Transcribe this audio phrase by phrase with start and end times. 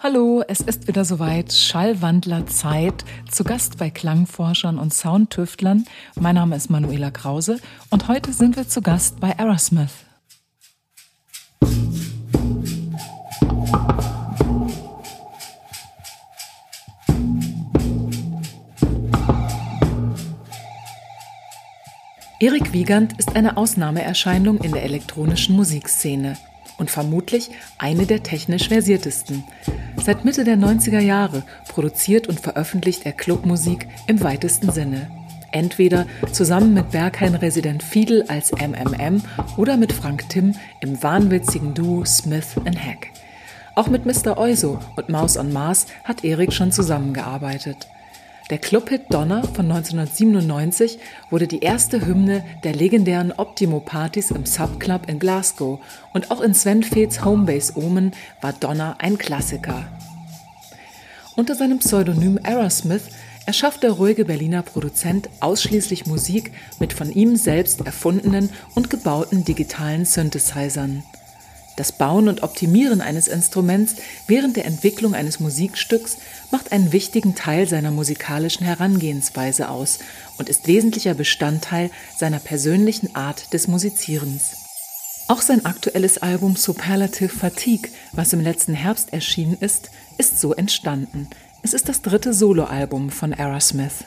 [0.00, 1.52] Hallo, es ist wieder soweit.
[1.52, 3.04] Schallwandler Zeit.
[3.30, 5.84] Zu Gast bei Klangforschern und Soundtüftlern.
[6.18, 7.58] Mein Name ist Manuela Krause
[7.90, 10.07] und heute sind wir zu Gast bei Aerosmith.
[22.40, 26.36] Erik Wiegand ist eine Ausnahmeerscheinung in der elektronischen Musikszene
[26.76, 29.42] und vermutlich eine der technisch versiertesten.
[29.96, 35.10] Seit Mitte der 90er Jahre produziert und veröffentlicht er Clubmusik im weitesten Sinne.
[35.50, 39.20] Entweder zusammen mit Berghain-Resident Fiedel als MMM
[39.56, 43.08] oder mit Frank Timm im wahnwitzigen Duo Smith Hack.
[43.74, 44.38] Auch mit Mr.
[44.38, 47.88] Euso und Maus on Mars hat Erik schon zusammengearbeitet.
[48.50, 50.98] Der Clubhit Donner von 1997
[51.28, 55.80] wurde die erste Hymne der legendären Optimo-Partys im Subclub in Glasgow
[56.14, 59.86] und auch in Sven Feths Homebase Omen war Donner ein Klassiker.
[61.36, 63.10] Unter seinem Pseudonym Aerosmith
[63.44, 70.06] erschafft der ruhige Berliner Produzent ausschließlich Musik mit von ihm selbst erfundenen und gebauten digitalen
[70.06, 71.02] Synthesizern.
[71.78, 73.94] Das Bauen und Optimieren eines Instruments
[74.26, 76.16] während der Entwicklung eines Musikstücks
[76.50, 79.98] macht einen wichtigen Teil seiner musikalischen Herangehensweise aus
[80.38, 84.56] und ist wesentlicher Bestandteil seiner persönlichen Art des Musizierens.
[85.28, 91.28] Auch sein aktuelles Album Superlative Fatigue, was im letzten Herbst erschienen ist, ist so entstanden.
[91.62, 94.04] Es ist das dritte Soloalbum von Aerosmith.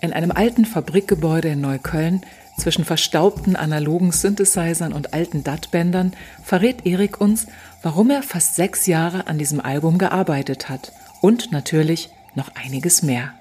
[0.00, 2.22] In einem alten Fabrikgebäude in Neukölln
[2.58, 7.46] zwischen verstaubten analogen Synthesizern und alten DAT-Bändern verrät Erik uns,
[7.82, 10.92] warum er fast sechs Jahre an diesem Album gearbeitet hat
[11.22, 13.32] und natürlich noch einiges mehr.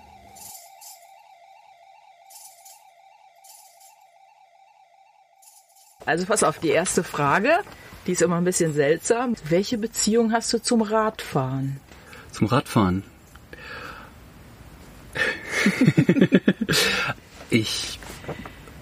[6.06, 7.60] Also pass auf, die erste Frage,
[8.08, 9.36] die ist immer ein bisschen seltsam.
[9.50, 11.80] Welche Beziehung hast du zum Radfahren?
[12.32, 13.04] Zum Radfahren?
[17.50, 18.00] ich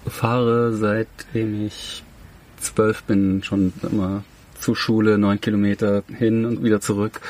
[0.06, 2.02] fahre seitdem ich
[2.60, 4.24] zwölf bin schon immer
[4.60, 7.20] zur Schule, neun Kilometer hin und wieder zurück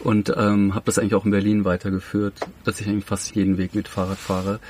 [0.00, 2.34] und ähm, habe das eigentlich auch in Berlin weitergeführt,
[2.64, 4.60] dass ich eigentlich fast jeden Weg mit Fahrrad fahre.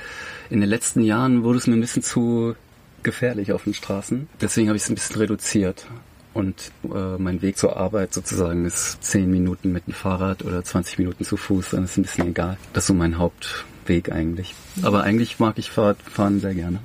[0.49, 2.55] In den letzten Jahren wurde es mir ein bisschen zu
[3.01, 5.85] gefährlich auf den Straßen, deswegen habe ich es ein bisschen reduziert.
[6.33, 10.97] Und äh, mein Weg zur Arbeit sozusagen ist zehn Minuten mit dem Fahrrad oder 20
[10.97, 12.57] Minuten zu Fuß, dann ist ein bisschen egal.
[12.73, 14.55] Das ist so mein Hauptweg eigentlich.
[14.81, 16.79] Aber eigentlich mag ich Fahrradfahren sehr gerne.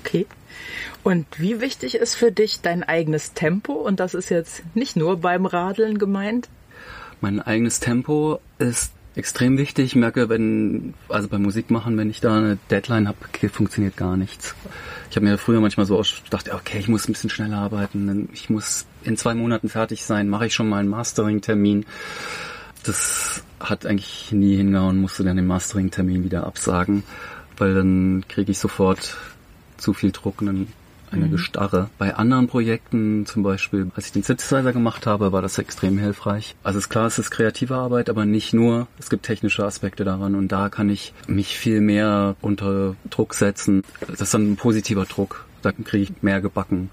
[0.00, 0.26] Okay.
[1.04, 3.72] Und wie wichtig ist für dich dein eigenes Tempo?
[3.72, 6.48] Und das ist jetzt nicht nur beim Radeln gemeint.
[7.20, 9.86] Mein eigenes Tempo ist extrem wichtig.
[9.86, 13.18] Ich merke, wenn, also beim Musikmachen, wenn ich da eine Deadline habe,
[13.48, 14.54] funktioniert gar nichts.
[15.10, 18.48] Ich habe mir früher manchmal so gedacht, okay, ich muss ein bisschen schneller arbeiten, ich
[18.48, 21.84] muss in zwei Monaten fertig sein, mache ich schon mal einen Mastering-Termin.
[22.84, 27.02] Das hat eigentlich nie hingehauen, musste dann den Mastering-Termin wieder absagen,
[27.58, 29.16] weil dann kriege ich sofort
[29.76, 30.66] zu viel Druck und dann
[31.12, 31.32] eine mhm.
[31.32, 31.90] Gestarre.
[31.98, 36.54] Bei anderen Projekten, zum Beispiel, als ich den Synthesizer gemacht habe, war das extrem hilfreich.
[36.62, 38.86] Also ist klar, es ist kreative Arbeit, aber nicht nur.
[38.98, 43.82] Es gibt technische Aspekte daran und da kann ich mich viel mehr unter Druck setzen.
[44.06, 45.44] Das ist dann ein positiver Druck.
[45.62, 46.90] Da kriege ich mehr gebacken.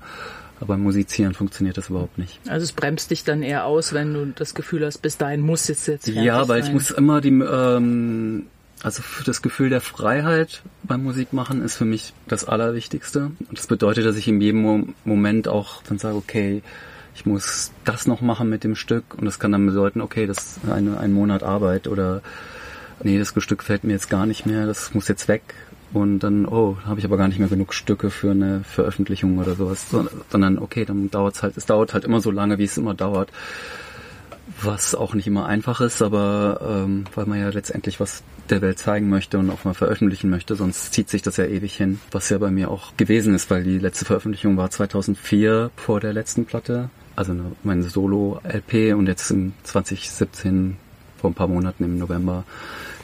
[0.60, 2.40] Aber beim Musizieren funktioniert das überhaupt nicht.
[2.48, 5.68] Also es bremst dich dann eher aus, wenn du das Gefühl hast, bis dahin muss
[5.70, 6.68] jetzt jetzt Ja, weil sein.
[6.68, 8.48] ich muss immer die ähm,
[8.82, 13.32] also das Gefühl der Freiheit beim Musikmachen ist für mich das Allerwichtigste.
[13.50, 16.62] Und das bedeutet, dass ich in jedem Moment auch dann sage, okay,
[17.14, 19.16] ich muss das noch machen mit dem Stück.
[19.16, 22.22] Und das kann dann bedeuten, okay, das ist eine, ein Monat Arbeit oder
[23.04, 25.54] nee, das Stück fällt mir jetzt gar nicht mehr, das muss jetzt weg.
[25.92, 29.56] Und dann, oh, habe ich aber gar nicht mehr genug Stücke für eine Veröffentlichung oder
[29.56, 29.88] sowas,
[30.30, 32.94] sondern okay, dann dauert es halt, es dauert halt immer so lange, wie es immer
[32.94, 33.32] dauert
[34.62, 38.80] was auch nicht immer einfach ist, aber ähm, weil man ja letztendlich was der Welt
[38.80, 42.30] zeigen möchte und auch mal veröffentlichen möchte, sonst zieht sich das ja ewig hin, was
[42.30, 46.46] ja bei mir auch gewesen ist, weil die letzte Veröffentlichung war 2004 vor der letzten
[46.46, 50.78] Platte, also meine Solo-LP und jetzt in 2017
[51.18, 52.46] vor ein paar Monaten im November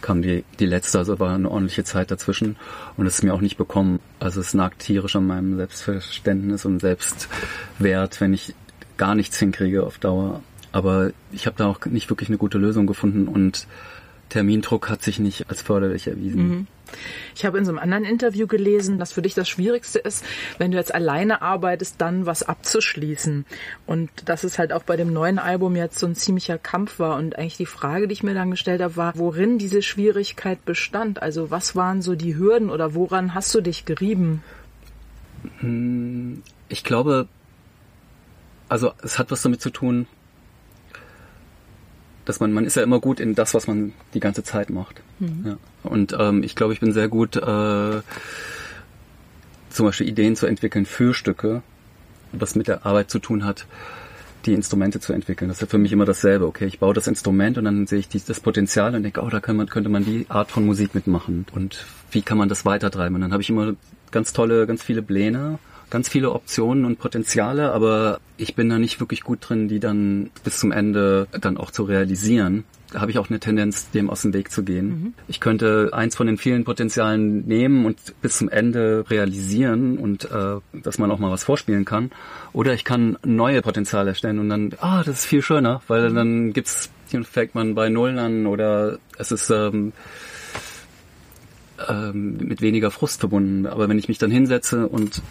[0.02, 2.58] kam die, die letzte, also war eine ordentliche Zeit dazwischen
[2.96, 4.00] und es ist mir auch nicht bekommen.
[4.20, 8.54] Also es nagt tierisch an meinem Selbstverständnis und Selbstwert, wenn ich
[8.98, 10.42] gar nichts hinkriege auf Dauer
[10.76, 13.66] aber ich habe da auch nicht wirklich eine gute Lösung gefunden und
[14.28, 16.50] Termindruck hat sich nicht als förderlich erwiesen.
[16.50, 16.68] Mhm.
[17.34, 20.26] Ich habe in so einem anderen Interview gelesen, dass für dich das Schwierigste ist,
[20.58, 23.46] wenn du jetzt alleine arbeitest, dann was abzuschließen.
[23.86, 27.16] Und dass es halt auch bei dem neuen Album jetzt so ein ziemlicher Kampf war.
[27.16, 31.22] Und eigentlich die Frage, die ich mir dann gestellt habe, war, worin diese Schwierigkeit bestand?
[31.22, 34.44] Also was waren so die Hürden oder woran hast du dich gerieben?
[35.60, 37.30] Hm, ich glaube,
[38.68, 40.06] also es hat was damit zu tun,
[42.26, 45.02] dass man, man ist ja immer gut in das, was man die ganze Zeit macht.
[45.20, 45.44] Mhm.
[45.46, 45.58] Ja.
[45.84, 48.02] Und ähm, ich glaube, ich bin sehr gut, äh,
[49.70, 51.62] zum Beispiel Ideen zu entwickeln für Stücke,
[52.32, 53.68] was mit der Arbeit zu tun hat,
[54.46, 55.50] die Instrumente zu entwickeln.
[55.50, 56.46] Das ist für mich immer dasselbe.
[56.46, 59.30] Okay, ich baue das Instrument und dann sehe ich die, das Potenzial und denke, oh,
[59.30, 61.46] da kann man, könnte man die Art von Musik mitmachen.
[61.54, 63.16] Und wie kann man das weitertreiben?
[63.16, 63.76] Und dann habe ich immer
[64.12, 65.60] ganz tolle, ganz viele Pläne
[65.90, 70.30] ganz viele Optionen und Potenziale, aber ich bin da nicht wirklich gut drin, die dann
[70.44, 72.64] bis zum Ende dann auch zu realisieren.
[72.92, 74.88] Da habe ich auch eine Tendenz, dem aus dem Weg zu gehen.
[74.88, 75.14] Mhm.
[75.28, 80.58] Ich könnte eins von den vielen Potenzialen nehmen und bis zum Ende realisieren und äh,
[80.72, 82.12] dass man auch mal was vorspielen kann.
[82.54, 86.16] Oder ich kann neue Potenziale erstellen und dann, ah, das ist viel schöner, weil mhm.
[86.16, 86.90] dann gibt's,
[87.24, 89.92] fängt man bei Null an oder es ist ähm,
[91.88, 93.66] ähm, mit weniger Frust verbunden.
[93.66, 95.22] Aber wenn ich mich dann hinsetze und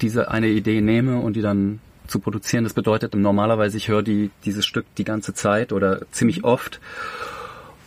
[0.00, 2.64] diese eine Idee nehme und die dann zu produzieren.
[2.64, 6.80] Das bedeutet normalerweise, ich höre die, dieses Stück die ganze Zeit oder ziemlich oft.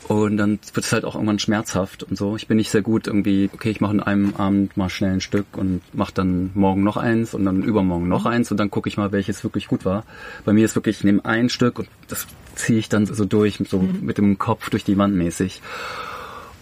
[0.07, 2.36] Und dann wird es halt auch irgendwann schmerzhaft und so.
[2.36, 5.21] Ich bin nicht sehr gut irgendwie, okay, ich mache in einem Abend mal schnell ein
[5.21, 8.89] Stück und mache dann morgen noch eins und dann übermorgen noch eins und dann gucke
[8.89, 10.03] ich mal, welches wirklich gut war.
[10.44, 13.63] Bei mir ist wirklich, ich nehme ein Stück und das ziehe ich dann so durch,
[13.69, 14.00] so mhm.
[14.01, 15.62] mit dem Kopf durch die Wand mäßig.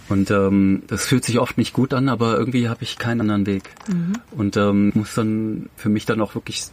[0.10, 3.46] Und ähm, das fühlt sich oft nicht gut an, aber irgendwie habe ich keinen anderen
[3.46, 3.70] Weg.
[3.88, 4.14] Mhm.
[4.32, 6.66] Und ähm, muss dann für mich dann auch wirklich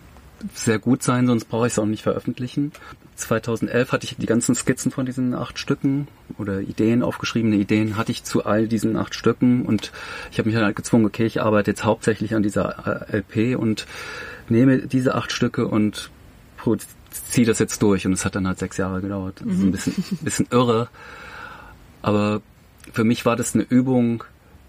[0.54, 2.72] sehr gut sein, sonst brauche ich es auch nicht veröffentlichen.
[3.16, 8.12] 2011 hatte ich die ganzen Skizzen von diesen acht Stücken oder Ideen, aufgeschriebene Ideen hatte
[8.12, 9.92] ich zu all diesen acht Stücken und
[10.30, 13.58] ich habe mich dann halt gezwungen, okay, ich arbeite jetzt hauptsächlich an dieser äh, LP
[13.58, 13.86] und
[14.48, 16.10] nehme diese acht Stücke und
[17.10, 19.40] ziehe das jetzt durch und es hat dann halt sechs Jahre gedauert.
[19.40, 19.72] Das ist ein mhm.
[19.72, 20.88] bisschen, bisschen irre,
[22.02, 22.42] aber
[22.92, 24.24] für mich war das eine Übung,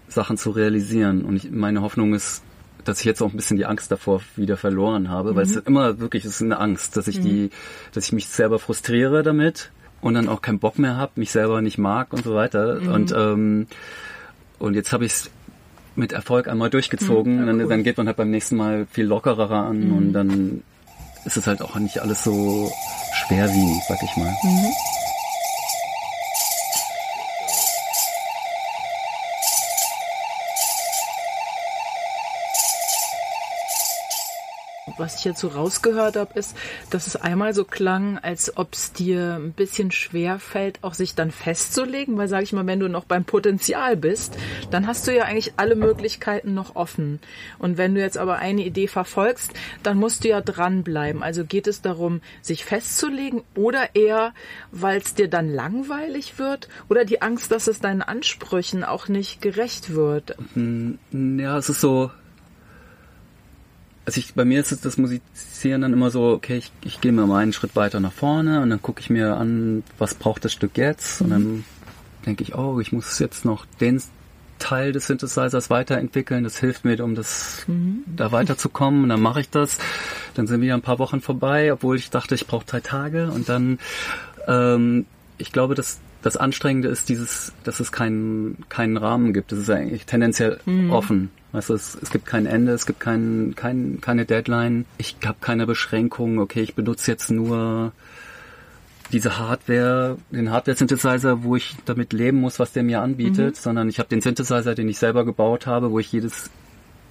[0.08, 1.24] Sachen zu realisieren.
[1.24, 2.42] Und ich, meine Hoffnung ist,
[2.84, 5.36] dass ich jetzt auch ein bisschen die Angst davor wieder verloren habe, mhm.
[5.36, 7.24] weil es ist immer wirklich, es ist eine Angst, dass ich mhm.
[7.24, 7.50] die,
[7.92, 9.70] dass ich mich selber frustriere damit
[10.00, 12.80] und dann auch keinen Bock mehr habe, mich selber nicht mag und so weiter.
[12.80, 12.88] Mhm.
[12.88, 13.66] Und ähm,
[14.58, 15.30] und jetzt habe ich es
[15.94, 17.34] mit Erfolg einmal durchgezogen.
[17.34, 20.12] Mhm, und dann, dann, geht man halt beim nächsten Mal viel lockerer an und mhm.
[20.12, 20.62] dann
[21.24, 22.70] ist es halt auch nicht alles so
[23.12, 24.32] schwerwiegend, sag ich mal.
[34.98, 36.56] Was ich jetzt so rausgehört habe, ist,
[36.90, 41.14] dass es einmal so klang, als ob es dir ein bisschen schwer fällt, auch sich
[41.14, 44.36] dann festzulegen, weil sage ich mal, wenn du noch beim Potenzial bist,
[44.70, 47.20] dann hast du ja eigentlich alle Möglichkeiten noch offen.
[47.58, 49.52] Und wenn du jetzt aber eine Idee verfolgst,
[49.82, 51.22] dann musst du ja dranbleiben.
[51.22, 54.32] Also geht es darum, sich festzulegen oder eher,
[54.72, 59.40] weil es dir dann langweilig wird oder die Angst, dass es deinen Ansprüchen auch nicht
[59.40, 60.36] gerecht wird?
[60.54, 62.10] Hm, ja, es ist so,
[64.08, 67.26] also ich, bei mir ist das Musizieren dann immer so, okay, ich, ich gehe mir
[67.26, 70.54] mal einen Schritt weiter nach vorne und dann gucke ich mir an, was braucht das
[70.54, 71.64] Stück jetzt und dann mhm.
[72.24, 74.02] denke ich, oh, ich muss jetzt noch den
[74.58, 78.02] Teil des Synthesizers weiterentwickeln, das hilft mir, um das mhm.
[78.06, 79.76] da weiterzukommen und dann mache ich das.
[80.32, 83.50] Dann sind wieder ein paar Wochen vorbei, obwohl ich dachte, ich brauche drei Tage und
[83.50, 83.78] dann,
[84.46, 85.04] ähm,
[85.36, 89.52] ich glaube, dass das Anstrengende ist dieses, dass es keinen keinen Rahmen gibt.
[89.52, 90.92] Das ist eigentlich tendenziell mhm.
[90.92, 91.30] offen.
[91.52, 94.84] Also es, es gibt kein Ende, es gibt kein, kein, keine Deadline.
[94.98, 96.38] Ich habe keine Beschränkungen.
[96.38, 97.92] Okay, ich benutze jetzt nur
[99.12, 103.60] diese Hardware, den Hardware-Synthesizer, wo ich damit leben muss, was der mir anbietet, mhm.
[103.60, 106.50] sondern ich habe den Synthesizer, den ich selber gebaut habe, wo ich jedes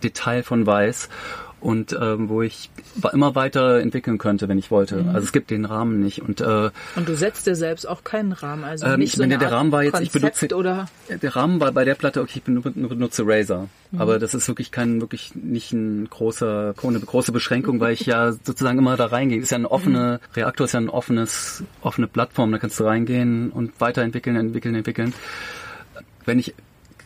[0.04, 1.10] Detail von weiß
[1.60, 2.70] und ähm, wo ich
[3.14, 4.98] immer weiter entwickeln könnte, wenn ich wollte.
[4.98, 5.10] Mhm.
[5.10, 8.32] Also es gibt den Rahmen nicht und äh, und du setzt dir selbst auch keinen
[8.32, 10.88] Rahmen, also ähm, nicht ich so meine, der Rahmen war jetzt Konzept ich benutze oder
[11.10, 14.02] der Rahmen war bei der Platte okay, ich benutze Razer, mhm.
[14.02, 18.32] aber das ist wirklich kein wirklich nicht ein großer eine große Beschränkung, weil ich ja
[18.44, 19.40] sozusagen immer da reingehe.
[19.40, 20.34] Ist ja eine offene mhm.
[20.36, 25.14] Reaktor ist ja ein offenes offene Plattform, da kannst du reingehen und weiterentwickeln, entwickeln, entwickeln.
[26.26, 26.54] Wenn ich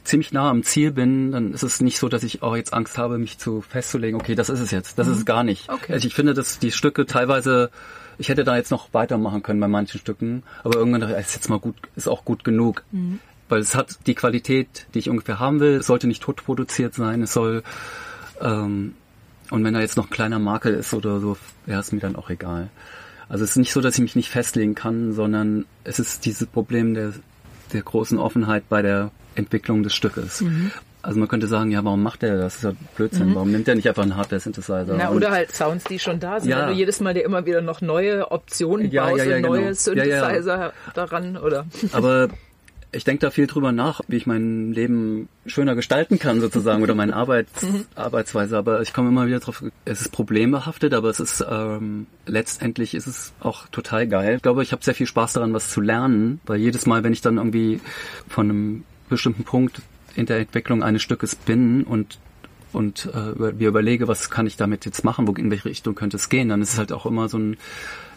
[0.04, 2.98] ziemlich nah am Ziel bin, dann ist es nicht so, dass ich auch jetzt Angst
[2.98, 4.98] habe, mich zu festzulegen, okay, das ist es jetzt.
[4.98, 5.14] Das mhm.
[5.14, 5.70] ist es gar nicht.
[5.70, 5.94] Okay.
[5.94, 7.70] Also ich finde, dass die Stücke teilweise,
[8.18, 11.36] ich hätte da jetzt noch weitermachen können bei manchen Stücken, aber irgendwann dachte ich, ist
[11.36, 12.84] jetzt mal gut, ist auch gut genug.
[12.92, 13.20] Mhm.
[13.50, 15.76] Weil es hat die Qualität, die ich ungefähr haben will.
[15.76, 17.22] Es sollte nicht tot produziert sein.
[17.22, 17.64] Es soll,
[18.40, 18.96] ähm,
[19.50, 22.16] und wenn da jetzt noch ein kleiner Makel ist oder so, wäre es mir dann
[22.16, 22.70] auch egal.
[23.28, 26.48] Also es ist nicht so, dass ich mich nicht festlegen kann, sondern es ist dieses
[26.48, 27.14] Problem der
[27.74, 30.42] der großen Offenheit bei der Entwicklung des Stückes.
[30.42, 30.72] Mhm.
[31.04, 32.54] Also man könnte sagen, ja, warum macht er das?
[32.54, 33.30] Das ist ja Blödsinn.
[33.30, 33.36] Mhm.
[33.36, 34.96] Warum nimmt er nicht einfach einen Hardware-Synthesizer?
[34.98, 36.52] Na, oder halt Sounds, die schon da sind.
[36.52, 36.62] Ja.
[36.62, 39.42] Wenn du jedes Mal dir immer wieder noch neue Optionen ja, baust ja, ja, und
[39.42, 39.74] neue genau.
[39.74, 41.66] Synthesizer daran, oder?
[41.92, 42.30] Aber
[42.92, 46.94] ich denke da viel drüber nach, wie ich mein Leben schöner gestalten kann sozusagen oder
[46.94, 47.86] meine Arbeits mhm.
[47.96, 48.58] Arbeitsweise.
[48.58, 53.08] Aber ich komme immer wieder drauf, es ist problembehaftet, aber es ist ähm, letztendlich ist
[53.08, 54.36] es auch total geil.
[54.36, 57.14] Ich glaube, ich habe sehr viel Spaß daran, was zu lernen, weil jedes Mal, wenn
[57.14, 57.80] ich dann irgendwie
[58.28, 59.82] von einem bestimmten Punkt
[60.16, 62.20] in der Entwicklung eines Stückes bin und
[62.74, 66.16] und äh, mir überlege, was kann ich damit jetzt machen, wo in welche Richtung könnte
[66.16, 67.58] es gehen, dann ist es halt auch immer so ein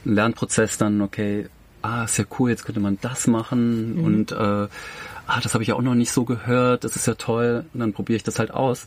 [0.05, 1.49] Lernprozess dann, okay,
[1.83, 4.05] ah, ist ja cool, jetzt könnte man das machen mhm.
[4.05, 7.15] und äh, ah, das habe ich ja auch noch nicht so gehört, das ist ja
[7.15, 8.87] toll und dann probiere ich das halt aus.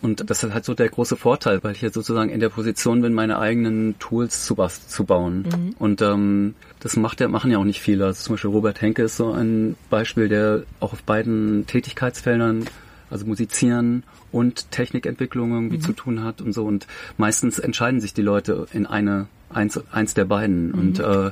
[0.00, 3.02] Und das ist halt so der große Vorteil, weil ich jetzt sozusagen in der Position
[3.02, 5.42] bin, meine eigenen Tools zu, was, zu bauen.
[5.42, 5.74] Mhm.
[5.78, 8.06] Und ähm, das macht ja, machen ja auch nicht viele.
[8.06, 12.66] Also zum Beispiel Robert Henke ist so ein Beispiel, der auch auf beiden Tätigkeitsfeldern,
[13.10, 15.82] also Musizieren und Technikentwicklung irgendwie mhm.
[15.82, 16.64] zu tun hat und so.
[16.64, 20.68] Und meistens entscheiden sich die Leute in eine, eins, eins der beiden.
[20.68, 20.74] Mhm.
[20.74, 21.30] Und äh,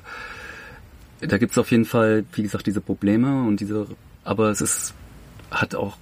[1.21, 3.87] da gibt es auf jeden Fall, wie gesagt, diese Probleme und diese,
[4.25, 4.95] aber es ist,
[5.51, 5.97] hat auch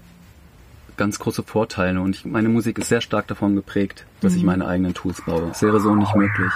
[0.97, 4.39] ganz große Vorteile und ich, meine Musik ist sehr stark davon geprägt, dass mhm.
[4.39, 5.51] ich meine eigenen Tools baue.
[5.51, 6.53] Es wäre so nicht möglich.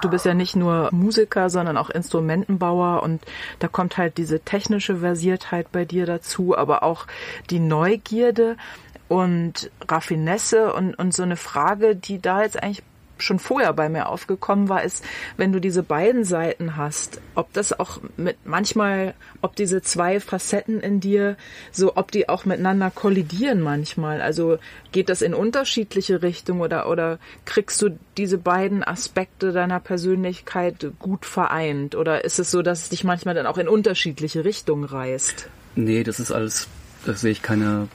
[0.00, 3.22] Du bist ja nicht nur Musiker, sondern auch Instrumentenbauer und
[3.58, 7.06] da kommt halt diese technische Versiertheit bei dir dazu, aber auch
[7.50, 8.56] die Neugierde
[9.08, 12.82] und Raffinesse und, und so eine Frage, die da jetzt eigentlich
[13.20, 15.04] schon vorher bei mir aufgekommen war, ist,
[15.36, 20.80] wenn du diese beiden Seiten hast, ob das auch mit manchmal, ob diese zwei Facetten
[20.80, 21.36] in dir,
[21.72, 24.20] so ob die auch miteinander kollidieren manchmal.
[24.20, 24.58] Also
[24.92, 31.26] geht das in unterschiedliche Richtungen oder, oder kriegst du diese beiden Aspekte deiner Persönlichkeit gut
[31.26, 31.94] vereint?
[31.94, 35.48] Oder ist es so, dass es dich manchmal dann auch in unterschiedliche Richtungen reißt?
[35.76, 36.68] Nee, das ist alles,
[37.06, 37.88] da sehe ich keine,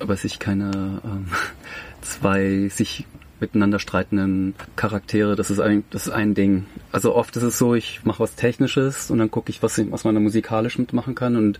[0.00, 1.28] sehe ich keine ähm,
[2.02, 3.06] zwei sich
[3.40, 6.66] miteinander streitenden Charaktere, das ist ein, das ist ein Ding.
[6.92, 10.04] Also oft ist es so, ich mache was Technisches und dann gucke ich, was, was
[10.04, 11.58] man da musikalisch mitmachen kann und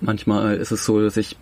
[0.00, 1.36] manchmal ist es so, dass ich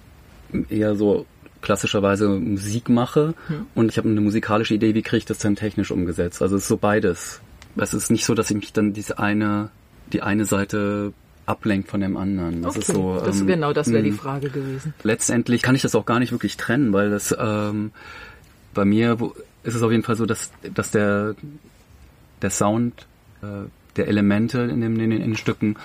[0.69, 1.27] eher so
[1.63, 3.67] klassischerweise Musik mache hm.
[3.75, 6.43] und ich habe eine musikalische Idee, wie kriege ich das dann technisch umgesetzt.
[6.43, 7.41] Also es ist so beides.
[7.77, 9.71] Es ist nicht so, dass ich mich dann diese eine,
[10.13, 11.13] die eine Seite
[11.47, 12.63] ablenkt von dem anderen.
[12.63, 13.21] Das okay, ist so.
[13.25, 14.19] Das, ähm, genau, das wäre die hm.
[14.19, 14.95] Frage gewesen.
[15.03, 17.93] Letztendlich kann ich das auch gar nicht wirklich trennen, weil das ähm,
[18.75, 19.17] bei mir
[19.65, 21.35] ist es auf jeden Fall so, dass, dass der,
[22.43, 23.07] der Sound
[23.43, 25.77] äh, der Elemente in, dem, in, den, Stücken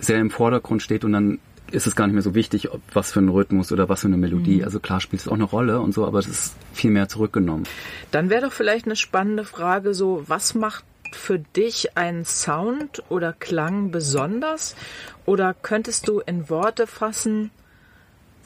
[0.00, 1.38] sehr im Vordergrund steht und dann
[1.70, 4.06] ist es gar nicht mehr so wichtig, ob was für ein Rhythmus oder was für
[4.06, 4.58] eine Melodie.
[4.58, 4.64] Mhm.
[4.64, 7.64] Also klar spielt es auch eine Rolle und so, aber es ist viel mehr zurückgenommen.
[8.12, 13.32] Dann wäre doch vielleicht eine spannende Frage so, was macht für dich einen Sound oder
[13.32, 14.76] Klang besonders?
[15.24, 17.50] Oder könntest du in Worte fassen,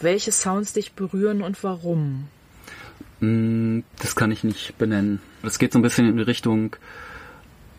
[0.01, 2.29] welche Sounds dich berühren und warum?
[3.21, 5.21] Hm, das kann ich nicht benennen.
[5.43, 6.77] Das geht so ein bisschen in die Richtung,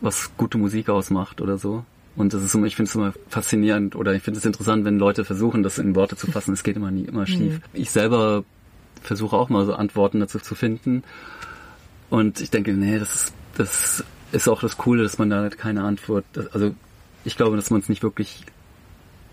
[0.00, 1.84] was gute Musik ausmacht oder so.
[2.14, 4.98] Und das ist immer, ich finde es immer faszinierend oder ich finde es interessant, wenn
[4.98, 6.52] Leute versuchen, das in Worte zu fassen.
[6.52, 7.54] Es geht immer nie immer schief.
[7.54, 7.60] Mhm.
[7.72, 8.44] Ich selber
[9.02, 11.02] versuche auch mal so Antworten dazu zu finden.
[12.10, 15.84] Und ich denke, nee, das ist, das ist auch das Coole, dass man da keine
[15.84, 16.74] Antwort, also
[17.24, 18.44] ich glaube, dass man es nicht wirklich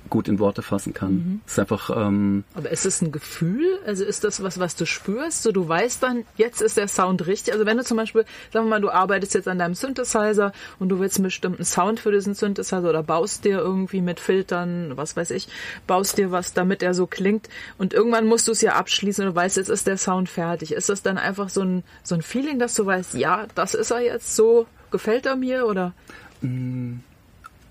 [0.10, 1.12] gut in Worte fassen kann.
[1.12, 1.42] Mhm.
[1.46, 1.90] Es ist einfach.
[1.96, 3.80] Ähm, Aber ist es ein Gefühl?
[3.86, 5.44] Also ist das was, was du spürst?
[5.44, 7.54] So du weißt dann, jetzt ist der Sound richtig.
[7.54, 10.90] Also wenn du zum Beispiel, sagen wir mal, du arbeitest jetzt an deinem Synthesizer und
[10.90, 15.16] du willst einen bestimmten Sound für diesen Synthesizer oder baust dir irgendwie mit Filtern, was
[15.16, 15.48] weiß ich,
[15.88, 19.36] baust dir was, damit er so klingt und irgendwann musst du es ja abschließen und
[19.36, 20.72] du weißt, jetzt ist der Sound fertig.
[20.72, 23.92] Ist das dann einfach so ein so ein Feeling, dass du weißt, ja, das ist
[23.92, 25.94] er jetzt so, gefällt er mir oder?
[26.42, 27.00] Mm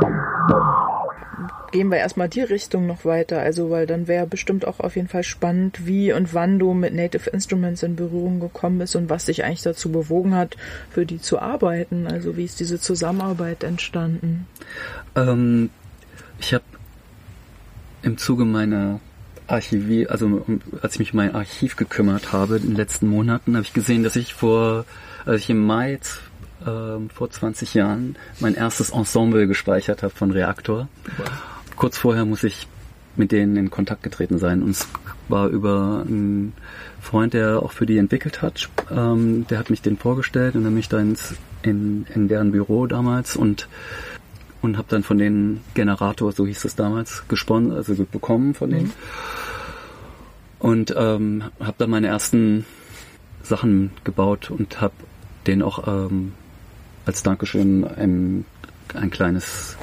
[1.71, 5.09] Gehen wir erstmal die Richtung noch weiter, also weil dann wäre bestimmt auch auf jeden
[5.09, 9.27] Fall spannend, wie und wann du mit Native Instruments in Berührung gekommen bist und was
[9.27, 10.57] dich eigentlich dazu bewogen hat,
[10.91, 12.07] für die zu arbeiten.
[12.07, 14.47] Also wie ist diese Zusammenarbeit entstanden?
[15.15, 15.71] Ähm,
[16.41, 16.65] ich habe
[18.03, 19.01] im Zuge meiner
[19.47, 20.45] Archivie, also
[20.83, 24.05] als ich mich um mein Archiv gekümmert habe in den letzten Monaten, habe ich gesehen,
[24.05, 24.85] dass ich vor,
[25.25, 25.99] als ich im Mai
[26.67, 30.89] äh, vor 20 Jahren mein erstes Ensemble gespeichert habe von Reaktor.
[31.17, 31.29] Wow.
[31.77, 32.67] Kurz vorher muss ich
[33.17, 34.63] mit denen in Kontakt getreten sein.
[34.63, 34.89] Und es
[35.29, 36.53] war über einen
[37.01, 38.69] Freund, der auch für die entwickelt hat.
[38.91, 42.87] Ähm, der hat mich den vorgestellt und dann mich da ins, in, in deren Büro
[42.87, 43.69] damals und
[44.61, 48.87] und habe dann von den Generator, so hieß es damals, gesponnen, also bekommen von denen.
[48.87, 48.93] Mhm.
[50.59, 52.67] Und ähm, habe dann meine ersten
[53.43, 54.95] Sachen gebaut und habe
[55.47, 56.33] den auch ähm,
[57.09, 58.45] als Dankeschön ein,
[58.93, 59.79] ein kleines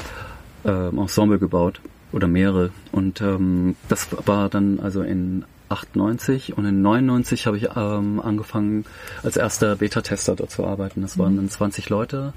[0.63, 2.69] äh, Ensemble gebaut oder mehrere.
[2.91, 8.85] Und ähm, das war dann also in 98 und in 99 habe ich ähm, angefangen
[9.23, 11.01] als erster Beta-Tester dort zu arbeiten.
[11.01, 12.33] Das waren dann 20 Leute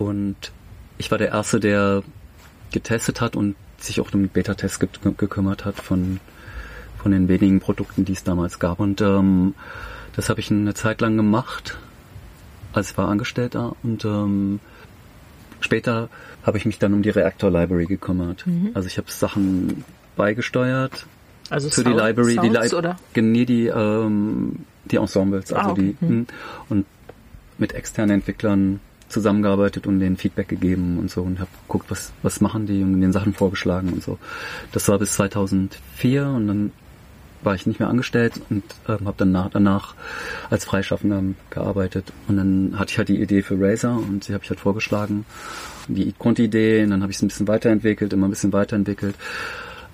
[0.00, 0.50] und
[0.98, 2.02] ich war der Erste, der
[2.72, 6.18] getestet hat und sich auch um den Beta-Test ge gekümmert hat von,
[6.98, 8.80] von den wenigen Produkten, die es damals gab.
[8.80, 9.54] Und ähm,
[10.16, 11.78] das habe ich eine Zeit lang gemacht
[12.76, 14.60] als war Angestellter und ähm,
[15.60, 16.08] später
[16.42, 18.46] habe ich mich dann um die Reaktor Library gekümmert.
[18.46, 18.70] Mhm.
[18.74, 19.84] Also ich habe Sachen
[20.16, 21.06] beigesteuert
[21.50, 22.96] also für Sound, die Library, Sounds, die Li oder?
[23.14, 25.96] Nee, die ähm, die Ensembles, also ah, okay.
[26.00, 26.26] die mhm.
[26.68, 26.86] und
[27.58, 32.40] mit externen Entwicklern zusammengearbeitet und denen Feedback gegeben und so und habe geguckt, was was
[32.40, 34.18] machen die und den Sachen vorgeschlagen und so.
[34.72, 36.72] Das war bis 2004 und dann
[37.46, 39.94] war ich nicht mehr angestellt und ähm, habe dann nach, danach
[40.50, 42.12] als Freischaffender gearbeitet.
[42.28, 45.24] Und dann hatte ich halt die Idee für Razer und sie habe ich halt vorgeschlagen.
[45.88, 49.14] Die Grundidee, und dann habe ich es ein bisschen weiterentwickelt, immer ein bisschen weiterentwickelt.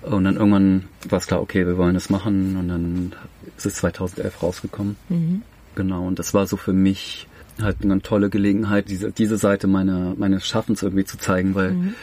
[0.01, 2.57] Und dann irgendwann war es klar, okay, wir wollen das machen.
[2.57, 3.13] Und dann
[3.55, 4.97] ist es 2011 rausgekommen.
[5.07, 5.43] Mhm.
[5.75, 7.27] Genau, und das war so für mich
[7.61, 11.93] halt eine tolle Gelegenheit, diese, diese Seite meiner, meines Schaffens irgendwie zu zeigen, weil mhm.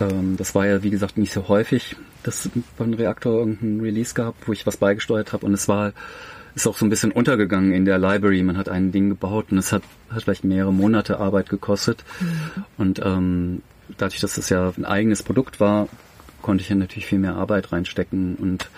[0.00, 4.34] ähm, das war ja, wie gesagt, nicht so häufig dass beim Reaktor irgendein Release gab,
[4.46, 5.92] wo ich was beigesteuert habe und es war
[6.54, 8.42] ist auch so ein bisschen untergegangen in der Library.
[8.42, 12.02] Man hat ein Ding gebaut und es hat, hat vielleicht mehrere Monate Arbeit gekostet.
[12.20, 12.64] Mhm.
[12.76, 13.62] Und ähm,
[13.96, 15.88] dadurch, dass es ja ein eigenes Produkt war,
[16.42, 18.68] konnte ich ja natürlich viel mehr Arbeit reinstecken und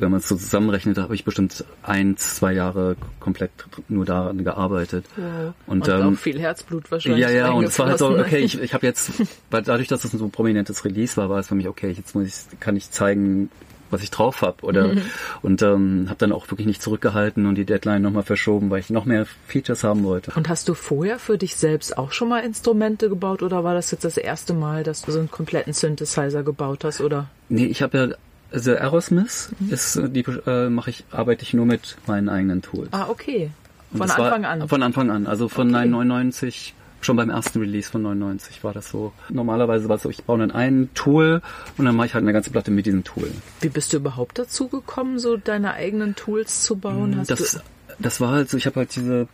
[0.00, 3.50] wenn man es so zusammenrechnet, habe ich bestimmt ein, zwei Jahre komplett
[3.88, 5.06] nur daran gearbeitet.
[5.16, 5.54] Wow.
[5.66, 7.22] Und, und ähm, auch viel Herzblut wahrscheinlich.
[7.22, 9.12] Ja, ja, und es war halt so, okay, ich, ich habe jetzt,
[9.50, 12.14] weil dadurch, dass es ein so prominentes Release war, war es für mich, okay, jetzt
[12.14, 13.50] muss ich, kann ich zeigen,
[13.90, 15.02] was ich drauf habe oder mhm.
[15.42, 18.90] und ähm, habe dann auch wirklich nicht zurückgehalten und die Deadline nochmal verschoben, weil ich
[18.90, 20.32] noch mehr Features haben wollte.
[20.34, 23.90] Und hast du vorher für dich selbst auch schon mal Instrumente gebaut oder war das
[23.90, 27.28] jetzt das erste Mal, dass du so einen kompletten Synthesizer gebaut hast oder?
[27.48, 28.16] Nee, ich habe ja
[28.52, 29.72] also Aerosmith mhm.
[29.72, 32.88] ist die äh, mache ich arbeite ich nur mit meinen eigenen Tools.
[32.92, 33.50] Ah, okay.
[33.92, 34.68] Von Anfang an.
[34.68, 35.86] Von Anfang an, also von okay.
[35.86, 39.12] 99 schon beim ersten Release von 99 war das so.
[39.28, 41.40] Normalerweise war es so, ich baue dann ein Tool
[41.78, 43.30] und dann mache ich halt eine ganze Platte mit diesem Tool.
[43.60, 47.16] Wie bist du überhaupt dazu gekommen, so deine eigenen Tools zu bauen?
[47.16, 47.60] Hast das,
[47.98, 49.28] das war halt so, ich habe halt diese,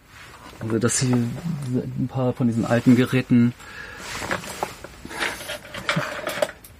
[0.61, 3.55] also dass hier ein paar von diesen alten Geräten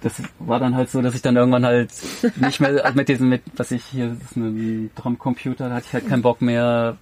[0.03, 1.89] das war dann halt so, dass ich dann irgendwann halt
[2.35, 5.93] nicht mehr mit diesem, mit, was ich hier, das ist ein Drumcomputer, da hatte ich
[5.93, 6.97] halt keinen Bock mehr,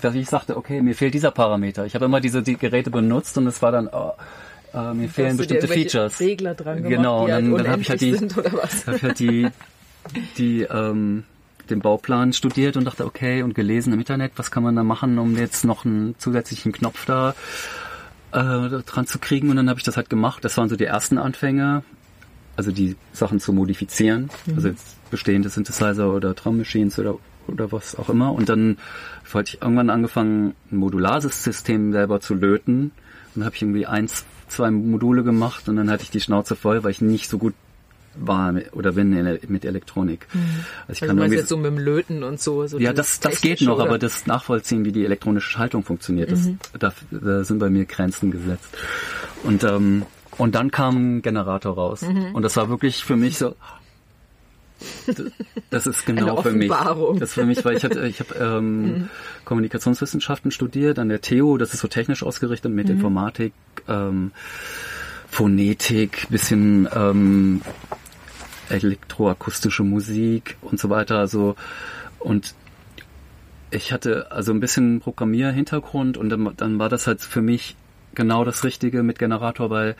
[0.00, 1.86] dass ich sagte, okay, mir fehlt dieser Parameter.
[1.86, 4.12] Ich habe immer diese die Geräte benutzt und es war dann, oh,
[4.74, 6.20] äh, mir fehlen bestimmte Features.
[6.20, 9.18] Regler dran gemacht, genau, und dann, halt dann habe ich halt die, hab ich halt
[9.18, 9.48] die,
[10.36, 11.24] die, ähm,
[11.70, 15.18] den Bauplan studiert und dachte, okay, und gelesen im Internet, was kann man da machen,
[15.18, 17.34] um jetzt noch einen zusätzlichen Knopf da
[18.32, 19.48] äh, dran zu kriegen.
[19.48, 20.44] Und dann habe ich das halt gemacht.
[20.44, 21.82] Das waren so die ersten Anfänge
[22.56, 24.54] also die Sachen zu modifizieren, mhm.
[24.54, 28.32] also jetzt bestehende Synthesizer oder Drum Machines oder oder was auch immer.
[28.32, 28.78] Und dann
[29.30, 32.84] wollte ich irgendwann angefangen, ein modulares System selber zu löten.
[32.84, 32.92] Und
[33.36, 36.84] dann habe ich irgendwie eins, zwei Module gemacht und dann hatte ich die Schnauze voll,
[36.84, 37.54] weil ich nicht so gut
[38.16, 39.10] war oder bin
[39.48, 40.28] mit Elektronik.
[40.32, 40.40] Mhm.
[40.86, 42.64] Also ich also kann jetzt so mit dem Löten und so.
[42.66, 43.86] so ja, das, das geht noch, oder?
[43.86, 46.58] aber das Nachvollziehen, wie die elektronische Schaltung funktioniert, mhm.
[46.78, 48.68] das, da, da, sind bei mir Grenzen gesetzt.
[49.42, 50.04] Und ähm,
[50.38, 52.02] und dann kam ein Generator raus.
[52.02, 52.34] Mhm.
[52.34, 53.54] Und das war wirklich für mich so,
[55.70, 56.70] das ist genau für mich.
[56.70, 59.08] Das ist für mich, weil ich hatte, ich habe ähm, mhm.
[59.44, 61.56] Kommunikationswissenschaften studiert an der TU.
[61.58, 62.94] Das ist so technisch ausgerichtet mit mhm.
[62.94, 63.52] Informatik,
[63.88, 64.32] ähm,
[65.30, 67.62] Phonetik, bisschen ähm,
[68.68, 71.18] elektroakustische Musik und so weiter.
[71.18, 71.56] Also
[72.18, 72.54] und
[73.70, 77.76] ich hatte also ein bisschen Programmierhintergrund und dann, dann war das halt für mich
[78.14, 79.96] genau das Richtige mit Generator, weil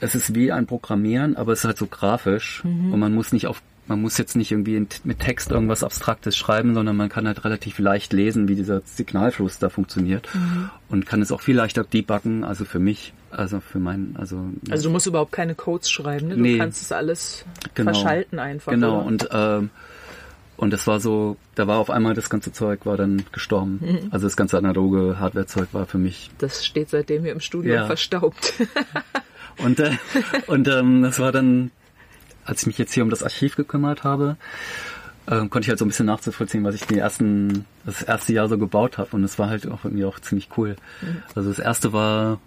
[0.00, 2.92] es ist wie ein Programmieren, aber es ist halt so grafisch mhm.
[2.92, 6.74] und man muss nicht auf man muss jetzt nicht irgendwie mit Text irgendwas Abstraktes schreiben,
[6.74, 10.70] sondern man kann halt relativ leicht lesen, wie dieser Signalfluss da funktioniert mhm.
[10.88, 12.44] und kann es auch viel leichter debuggen.
[12.44, 14.38] Also für mich, also für meinen, also
[14.70, 16.36] also du musst überhaupt keine Codes schreiben, ne?
[16.36, 18.72] du nee, kannst es alles genau, verschalten einfach.
[18.72, 19.06] Genau oder?
[19.06, 19.70] und ähm,
[20.56, 23.80] und das war so, da war auf einmal das ganze Zeug war dann gestorben.
[23.80, 24.08] Mhm.
[24.10, 26.30] Also das ganze analoge Hardwarezeug war für mich.
[26.38, 27.86] Das steht seitdem hier im Studio ja.
[27.86, 28.54] verstaubt.
[29.58, 29.92] und äh,
[30.46, 31.70] und ähm, das war dann,
[32.44, 34.36] als ich mich jetzt hier um das Archiv gekümmert habe,
[35.26, 38.48] äh, konnte ich halt so ein bisschen nachzuvollziehen, was ich die ersten, das erste Jahr
[38.48, 39.10] so gebaut habe.
[39.16, 40.76] Und es war halt auch irgendwie auch ziemlich cool.
[41.02, 41.22] Mhm.
[41.34, 42.38] Also das erste war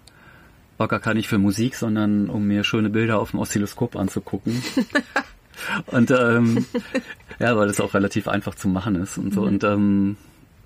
[0.78, 4.62] war gar nicht für Musik, sondern um mir schöne Bilder auf dem Oszilloskop anzugucken.
[5.86, 6.66] Und ähm,
[7.38, 9.42] ja, weil das auch relativ einfach zu machen ist und so.
[9.42, 9.46] Mhm.
[9.46, 10.16] Und ähm,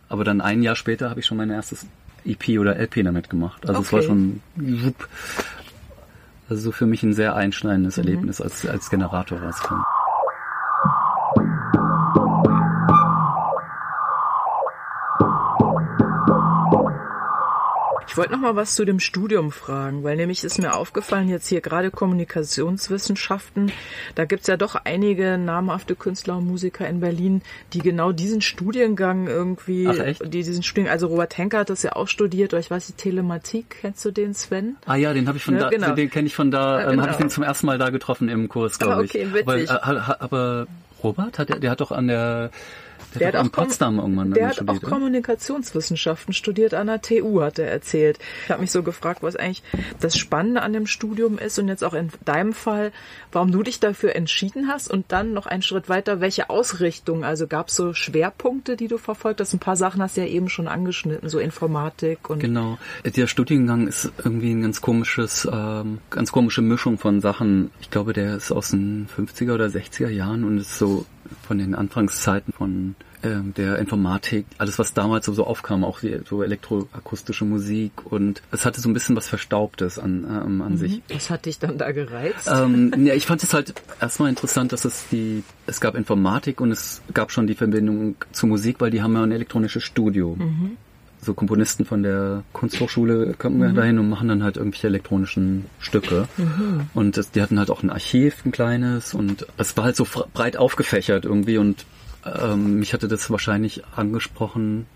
[0.09, 1.87] aber dann ein Jahr später habe ich schon mein erstes
[2.25, 3.67] EP oder LP damit gemacht.
[3.67, 3.87] Also okay.
[3.87, 4.41] es war schon
[6.49, 8.05] also für mich ein sehr einschneidendes mhm.
[8.05, 9.83] Erlebnis, als als Generator rauskam.
[18.13, 21.49] Ich wollte noch mal was zu dem Studium fragen, weil nämlich ist mir aufgefallen, jetzt
[21.49, 23.73] hier gerade Kommunikationswissenschaften,
[24.17, 27.41] da gibt's ja doch einige namhafte Künstler und Musiker in Berlin,
[27.73, 31.97] die genau diesen Studiengang irgendwie, Ach, die diesen Studiengang, also Robert Henker hat das ja
[31.97, 34.77] auch studiert, oder ich weiß die Telematik, kennst du den Sven?
[34.85, 35.95] Ah ja, den habe ich von ja, da, genau.
[35.95, 37.03] den kenne ich von da, ja, ähm, genau.
[37.05, 39.33] habe ich den zum ersten Mal da getroffen im Kurs, glaube ah, okay, ich.
[39.33, 39.71] Witzig.
[39.71, 40.67] Aber, äh, aber
[41.03, 42.51] Robert, hat der, der hat doch an der
[43.15, 47.43] der, der hat, auch Potsdam irgendwann Der hat studiert, auch Kommunikationswissenschaften studiert an der TU,
[47.43, 48.19] hat er erzählt.
[48.45, 49.63] Ich habe mich so gefragt, was eigentlich
[50.01, 52.93] das Spannende an dem Studium ist und jetzt auch in deinem Fall,
[53.31, 57.47] warum du dich dafür entschieden hast und dann noch einen Schritt weiter, welche Ausrichtung, also
[57.47, 59.53] gab es so Schwerpunkte, die du verfolgt hast?
[59.53, 62.41] Ein paar Sachen hast du ja eben schon angeschnitten, so Informatik und...
[62.41, 67.71] Genau, der Studiengang ist irgendwie ein ganz komisches, ähm, ganz komische Mischung von Sachen.
[67.81, 71.07] Ich glaube, der ist aus den 50er oder 60er Jahren und ist so
[71.47, 76.21] von den Anfangszeiten von ähm, der Informatik, alles was damals so, so aufkam, auch die,
[76.29, 80.77] so elektroakustische Musik und es hatte so ein bisschen was Verstaubtes an, ähm, an mhm.
[80.77, 81.03] sich.
[81.09, 82.51] Was hat dich dann da gereizt?
[82.53, 86.73] Ähm, ja, ich fand es halt erstmal interessant, dass es die, es gab Informatik und
[86.73, 90.37] es gab schon die Verbindung zu Musik, weil die haben ja ein elektronisches Studio.
[90.39, 90.77] Mhm
[91.25, 93.75] so Komponisten von der Kunsthochschule kommen mhm.
[93.75, 96.29] dahin und machen dann halt irgendwelche elektronischen Stücke.
[96.37, 96.89] Mhm.
[96.95, 100.07] Und das, die hatten halt auch ein Archiv, ein kleines, und es war halt so
[100.35, 101.87] breit aufgefächert irgendwie und
[102.25, 104.87] ähm, mich hatte das wahrscheinlich angesprochen,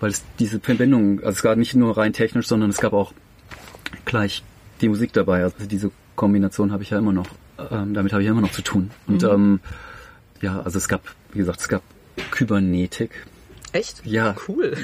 [0.00, 3.12] weil es diese Verbindung, also es war nicht nur rein technisch, sondern es gab auch
[4.04, 4.42] gleich
[4.80, 5.42] die Musik dabei.
[5.42, 7.28] Also diese Kombination habe ich ja immer noch,
[7.70, 8.90] ähm, damit habe ich ja immer noch zu tun.
[9.06, 9.28] Und mhm.
[9.28, 9.60] ähm,
[10.40, 11.82] ja, also es gab, wie gesagt, es gab
[12.30, 13.26] Kybernetik,
[13.72, 14.04] Echt?
[14.04, 14.34] Ja.
[14.48, 14.74] Cool.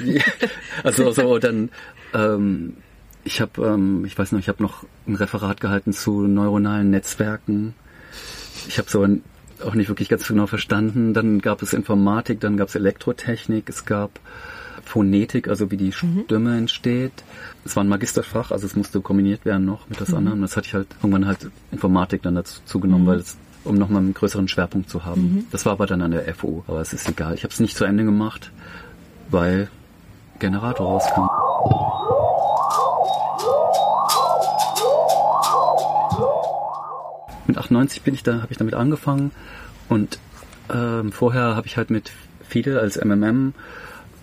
[0.83, 1.69] Also so dann
[2.13, 2.77] ähm,
[3.23, 7.73] ich habe, ähm, ich weiß noch, ich habe noch ein Referat gehalten zu neuronalen Netzwerken.
[8.67, 9.23] Ich habe so ein,
[9.63, 11.13] auch nicht wirklich ganz genau verstanden.
[11.13, 14.19] Dann gab es Informatik, dann gab es Elektrotechnik, es gab
[14.85, 16.23] Phonetik, also wie die mhm.
[16.25, 16.57] Stimme mhm.
[16.57, 17.11] entsteht.
[17.65, 20.17] Es war ein Magisterfach, also es musste kombiniert werden noch mit das mhm.
[20.17, 20.35] andere.
[20.35, 23.09] Und das hatte ich halt irgendwann halt Informatik dann dazu zugenommen, mhm.
[23.09, 23.37] weil es
[23.69, 25.21] um nochmal einen größeren Schwerpunkt zu haben.
[25.21, 25.47] Mhm.
[25.51, 27.35] Das war aber dann an der FU, aber es ist egal.
[27.35, 28.51] Ich habe es nicht zu Ende gemacht,
[29.29, 29.69] weil
[30.39, 31.27] Generator rauskam.
[37.47, 39.31] Mit 98 bin ich da, habe ich damit angefangen
[39.87, 40.19] und
[40.71, 42.11] ähm, vorher habe ich halt mit
[42.47, 43.53] Fide als MMM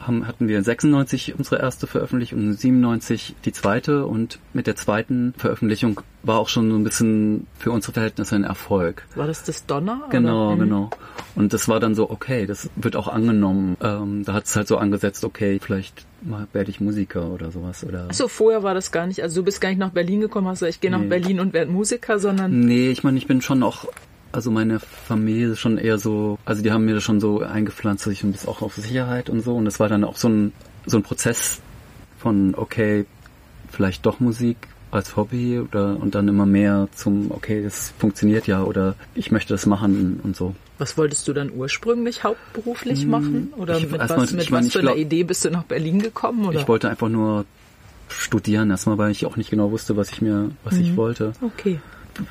[0.06, 5.34] haben, hatten wir 96 unsere erste Veröffentlichung und 97 die zweite und mit der zweiten
[5.36, 9.06] Veröffentlichung war auch schon so ein bisschen für unsere Verhältnisse ein Erfolg.
[9.14, 10.02] War das das Donner?
[10.10, 10.56] Genau, oder?
[10.56, 10.60] Mhm.
[10.60, 10.90] genau.
[11.34, 13.76] Und das war dann so, okay, das wird auch angenommen.
[13.82, 17.84] Ähm, da hat es halt so angesetzt, okay, vielleicht mal werde ich Musiker oder sowas.
[17.84, 20.48] Oder Achso, vorher war das gar nicht, also du bist gar nicht nach Berlin gekommen,
[20.48, 20.96] hast du, ich gehe nee.
[20.96, 22.60] nach Berlin und werde Musiker, sondern...
[22.60, 23.86] Nee, ich meine, ich bin schon auch
[24.32, 28.04] also meine Familie ist schon eher so, also die haben mir das schon so eingepflanzt,
[28.04, 29.56] dass ich ein bisschen auch auf Sicherheit und so.
[29.56, 30.52] Und das war dann auch so ein,
[30.84, 31.62] so ein Prozess
[32.18, 33.06] von, okay,
[33.70, 34.58] vielleicht doch Musik.
[34.90, 39.52] Als Hobby oder und dann immer mehr zum, okay, das funktioniert ja oder ich möchte
[39.52, 40.54] das machen und so.
[40.78, 43.52] Was wolltest du dann ursprünglich hauptberuflich Hm, machen?
[43.56, 46.46] Oder mit was, mit ich meine, was für einer Idee bist du nach Berlin gekommen?
[46.46, 46.60] Oder?
[46.60, 47.44] Ich wollte einfach nur
[48.08, 50.80] studieren erstmal, weil ich auch nicht genau wusste, was ich mir, was Mhm.
[50.82, 51.32] ich wollte.
[51.42, 51.80] okay.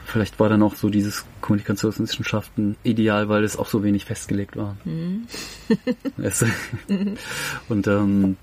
[0.08, 4.76] Vielleicht war dann auch so dieses Kommunikationswissenschaften ideal, weil es auch so wenig festgelegt war.
[4.84, 5.28] Mhm.
[6.18, 6.44] Es-
[7.70, 8.38] und ähm,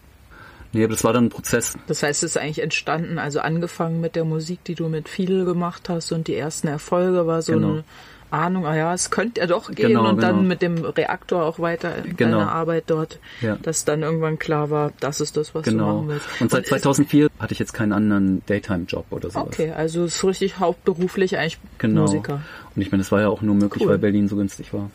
[0.73, 1.75] nee, aber das war dann ein Prozess.
[1.87, 5.45] Das heißt, es ist eigentlich entstanden, also angefangen mit der Musik, die du mit Fidel
[5.45, 7.69] gemacht hast und die ersten Erfolge war so Genau.
[7.73, 7.85] eine
[8.33, 10.29] Ahnung, ah ja, es könnte ja doch gehen Genau, und genau.
[10.33, 12.38] dann mit dem Reaktor auch weiter in Genau.
[12.40, 13.57] deiner Arbeit dort, Ja.
[13.61, 15.97] dass dann irgendwann klar war, das ist das, was du Genau.
[15.99, 16.27] machen willst.
[16.40, 19.47] Und seit ist- 2004 hatte ich jetzt keinen anderen Daytime-Job oder sowas.
[19.49, 22.03] Okay, also es ist richtig hauptberuflich eigentlich Genau.
[22.03, 22.40] Musiker.
[22.75, 23.88] Und ich meine, das war ja auch nur möglich, Cool.
[23.88, 23.90] Mhm.
[23.92, 24.90] weil Berlin so günstig war.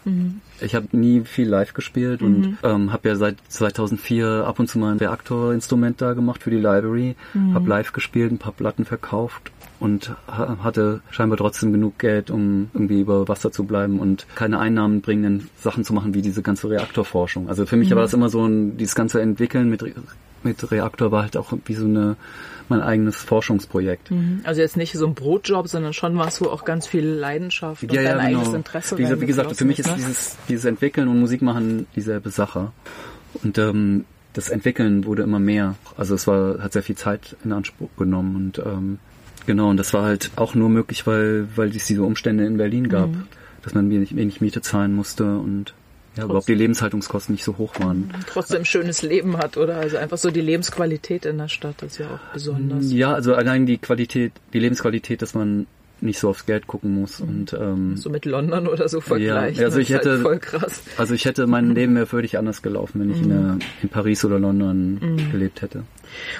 [0.62, 4.80] Ich habe nie viel live gespielt und ähm, habe ja seit 2004 ab und zu
[4.80, 7.54] mal ein Reaktorinstrument da gemacht für die Library, Mhm.
[7.54, 12.70] habe live gespielt, ein paar Platten verkauft und ha hatte scheinbar trotzdem genug Geld, um
[12.74, 16.70] irgendwie über Wasser zu bleiben und keine Einnahmen bringenden Sachen zu machen, wie diese ganze
[16.70, 17.48] Reaktorforschung.
[17.50, 17.96] Also für mich Mhm.
[17.96, 19.84] war das immer so ein, dieses ganze Entwickeln mit,
[20.44, 22.16] mit Reaktor war halt auch wie so eine,
[22.70, 24.12] mein eigenes Forschungsprojekt.
[24.44, 27.96] Also jetzt nicht so ein Brotjob, sondern schon was, wo auch ganz viel Leidenschaft und
[27.96, 31.88] dein eigenes Interesse Wie, wie gesagt, für mich ist dieses, dieses Entwickeln und Musik machen
[31.96, 32.72] dieselbe Sache.
[33.44, 35.76] Und ähm, das Entwickeln wurde immer mehr.
[35.98, 39.00] Also es war, hat sehr viel Zeit in Anspruch genommen und ähm,
[39.47, 42.88] genau, und das war halt auch nur möglich, weil, weil es diese Umstände in Berlin
[42.89, 43.23] gab, Mhm.
[43.63, 45.73] dass man wenig, wenig Miete zahlen musste und
[46.15, 48.12] ja, überhaupt die Lebenshaltungskosten nicht so hoch waren.
[48.27, 49.77] trotzdem ein schönes Leben hat, oder?
[49.77, 52.91] Also einfach so die Lebensqualität in der Stadt ist ja auch besonders.
[52.91, 55.67] Ja, also allein die Qualität, die Lebensqualität, dass man
[56.01, 59.63] nicht so aufs Geld gucken muss und ähm, So mit London oder so vergleichen.
[59.63, 60.41] also ich ist hätte- halt.
[60.97, 64.23] Also ich hätte mein Leben wäre völlig anders gelaufen, wenn ich in, der, in Paris
[64.25, 65.83] oder London gelebt hätte.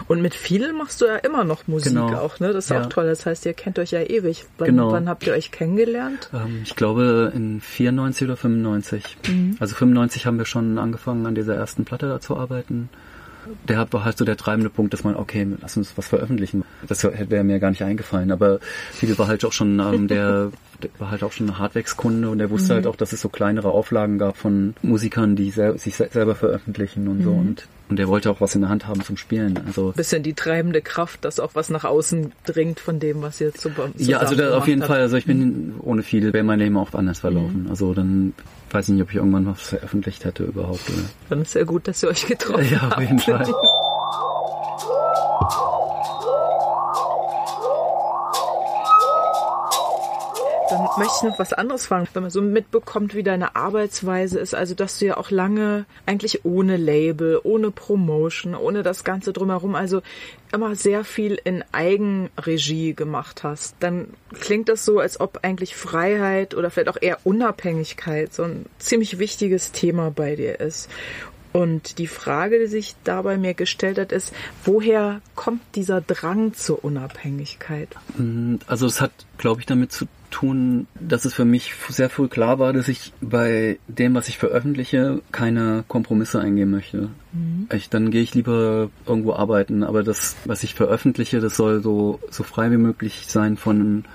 [0.07, 2.13] Und mit viel machst du ja immer noch Musik Genau.
[2.15, 2.53] auch, ne?
[2.53, 2.81] Das ist Ja.
[2.81, 3.05] auch toll.
[3.07, 4.45] Das heißt, ihr kennt euch ja ewig.
[4.57, 4.91] Wann, Genau.
[4.91, 6.29] wann habt ihr euch kennengelernt?
[6.33, 9.17] Ähm, ich glaube in 94 oder 95.
[9.59, 12.89] Also 95 haben wir schon angefangen an dieser ersten Platte da zu arbeiten.
[13.67, 16.63] Der war halt so der treibende Punkt, dass man, okay, lass uns was veröffentlichen.
[16.88, 18.31] Das wäre mir gar nicht eingefallen.
[18.31, 18.60] Aber
[18.91, 22.38] Fidel war halt auch schon, ähm, der, der war halt auch schon ein Hardwax-Kunde und
[22.39, 25.95] der wusste halt auch, dass es so kleinere Auflagen gab von Musikern, die sel sich
[25.95, 27.31] se- selber veröffentlichen und so.
[27.31, 29.60] Und, und der wollte auch was in der Hand haben zum Spielen.
[29.65, 33.53] Also Bisschen die treibende Kraft, dass auch was nach außen dringt von dem, was ihr
[33.53, 34.89] zu Ja, also da, auf jeden habt.
[34.91, 35.01] Fall.
[35.01, 37.67] Also ich bin ohne viel wäre mein Leben auch anders verlaufen.
[37.69, 38.33] Also dann
[38.71, 40.82] weiß ich nicht, ob ich irgendwann was veröffentlicht hätte überhaupt.
[40.89, 41.03] Oder.
[41.30, 43.47] Dann ist ja gut, dass ihr euch getroffen Ja, auf jeden habt.
[43.47, 43.53] Fall.
[50.97, 54.53] möchte ich noch was anderes fragen, wenn man so mitbekommt, wie deine Arbeitsweise ist.
[54.53, 59.75] Also, dass du ja auch lange eigentlich ohne Label, ohne Promotion, ohne das Ganze drumherum,
[59.75, 60.01] also
[60.51, 63.75] immer sehr viel in Eigenregie gemacht hast.
[63.79, 64.07] Dann
[64.39, 69.19] klingt das so, als ob eigentlich Freiheit oder vielleicht auch eher Unabhängigkeit so ein ziemlich
[69.19, 70.89] wichtiges Thema bei dir ist.
[71.53, 74.31] Und die Frage, die sich dabei mir gestellt hat, ist,
[74.63, 77.89] woher kommt dieser Drang zur Unabhängigkeit?
[78.67, 82.59] Also es hat, glaube ich, damit zu tun, dass es für mich sehr früh klar
[82.59, 87.09] war, dass ich bei dem, was ich veröffentliche, keine Kompromisse eingehen möchte.
[87.73, 92.19] Ich, dann gehe ich lieber irgendwo arbeiten, aber das, was ich veröffentliche, das soll so,
[92.29, 94.05] so frei wie möglich sein von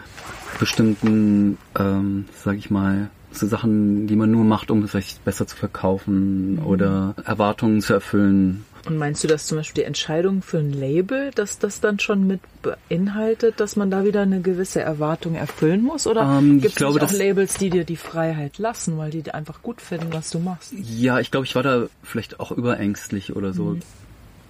[0.58, 5.46] bestimmten, ähm, sag ich mal, so Sachen, die man nur macht, um es vielleicht besser
[5.46, 8.64] zu verkaufen oder Erwartungen zu erfüllen.
[8.84, 12.26] Und meinst du, dass zum Beispiel die Entscheidung für ein Label, dass das dann schon
[12.26, 16.06] mit beinhaltet, dass man da wieder eine gewisse Erwartung erfüllen muss?
[16.06, 19.80] Oder Ähm, gibt es auch Labels, die dir die Freiheit lassen, weil die einfach gut
[19.80, 20.72] finden, was du machst?
[20.76, 23.64] Ja, ich glaube, ich war da vielleicht auch überängstlich oder so.
[23.64, 23.82] Mhm.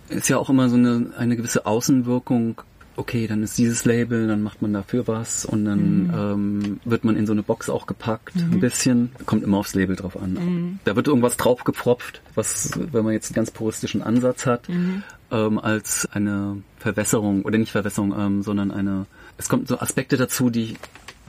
[0.08, 2.62] Ist ja auch immer so eine, eine gewisse Außenwirkung.
[2.96, 6.10] Okay, dann ist dieses Label, dann macht man dafür was und dann Mhm.
[6.14, 9.12] ähm, wird man in so eine Box auch gepackt, ein bisschen.
[9.24, 10.34] Kommt immer aufs Label drauf an.
[10.34, 10.78] Mhm.
[10.84, 15.02] Da wird irgendwas draufgepfropft, was, wenn man jetzt einen ganz puristischen Ansatz hat, Mhm.
[15.30, 19.06] ähm, als eine Verwässerung, oder nicht Verwässerung, ähm, sondern eine,
[19.38, 20.76] es kommt so Aspekte dazu, die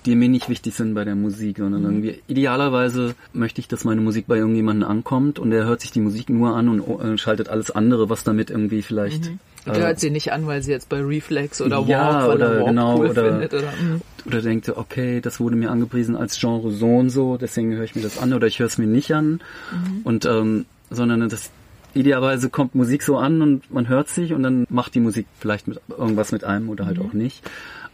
[0.06, 1.88] die mir nicht wichtig sind bei der Musik, sondern Mhm.
[1.88, 6.00] irgendwie idealerweise möchte ich, dass meine Musik bei irgendjemandem ankommt und der hört sich die
[6.02, 9.32] Musik nur an und äh, schaltet alles andere, was damit irgendwie vielleicht
[9.66, 12.46] Der hört sie nicht an, weil sie jetzt bei Reflex oder Walk, Äh, Ja, oder
[12.52, 13.54] er Walk genau, cool oder- findet.
[13.54, 14.02] Oder, mm.
[14.28, 17.96] oder denkt, okay, das wurde mir angepriesen als Genre so und so, deswegen höre ich
[17.96, 19.40] mir das an oder ich höre es mir nicht an.
[20.04, 21.50] Und ähm, sondern das
[21.94, 25.68] idealerweise kommt Musik so an und man hört sich und dann macht die Musik vielleicht
[25.68, 27.44] mit irgendwas mit einem oder halt auch nicht.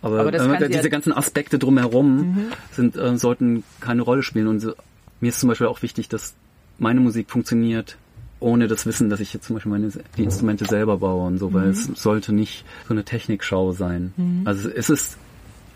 [0.02, 4.48] Aber, Aber äh, diese ja- ganzen Aspekte drumherum sind äh, sollten keine Rolle spielen.
[4.48, 4.74] Und so,
[5.20, 6.36] mir ist zum Beispiel auch wichtig, dass
[6.78, 7.98] meine Musik funktioniert
[8.40, 11.54] ohne das Wissen, dass ich jetzt zum Beispiel meine, die Instrumente selber baue und so,
[11.54, 11.72] weil mhm.
[11.72, 14.14] es sollte nicht so eine Technikschau sein.
[14.16, 14.42] Mhm.
[14.46, 15.18] Also es ist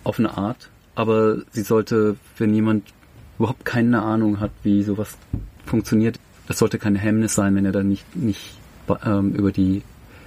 [0.06, 2.86] auf eine Art, aber sie sollte, wenn jemand
[3.38, 5.18] überhaupt keine Ahnung hat, wie sowas
[5.66, 8.58] funktioniert, das sollte kein Hemmnis sein, wenn er dann nicht, nicht
[9.06, 9.82] ähm, über die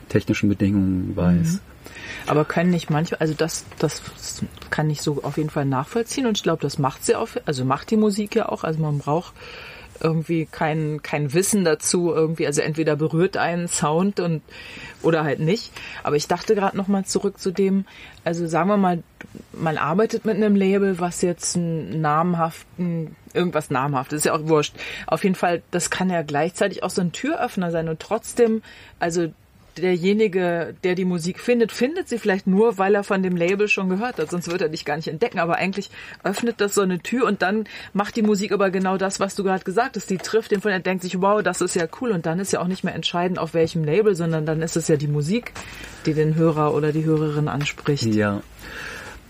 [0.09, 1.55] technischen Bedingungen weiß.
[1.55, 1.61] Mhm.
[2.27, 4.03] Aber können nicht manchmal, also das, das
[4.71, 7.65] kann ich so auf jeden Fall nachvollziehen und ich glaube, das macht sie auch, also
[7.65, 9.33] macht die Musik ja auch, also man braucht
[10.01, 14.43] irgendwie kein, kein Wissen dazu irgendwie, also entweder berührt einen Sound und
[15.03, 15.73] oder halt nicht.
[16.03, 17.85] Aber ich dachte gerade noch mal zurück zu dem,
[18.25, 19.03] also sagen wir mal,
[19.53, 24.75] man arbeitet mit einem Label, was jetzt einen namhaften, irgendwas namhaftes, ist ja auch wurscht.
[25.07, 28.63] Auf jeden Fall, das kann ja gleichzeitig auch so ein Türöffner sein und trotzdem,
[28.99, 29.29] also
[29.79, 33.89] derjenige, der die Musik findet, findet sie vielleicht nur, weil er von dem Label schon
[33.89, 35.39] gehört hat, sonst wird er dich gar nicht entdecken.
[35.39, 35.91] Aber eigentlich
[36.25, 39.45] öffnet das so eine Tür und dann macht die Musik aber genau das, was du
[39.45, 40.09] gerade gesagt hast.
[40.11, 42.11] Die trifft den von, er denkt sich, wow, das ist ja cool.
[42.11, 44.89] Und dann ist ja auch nicht mehr entscheidend, auf welchem Label, sondern dann ist es
[44.89, 45.53] ja die Musik,
[46.07, 48.05] die den Hörer oder die Hörerin anspricht.
[48.15, 48.43] Ja.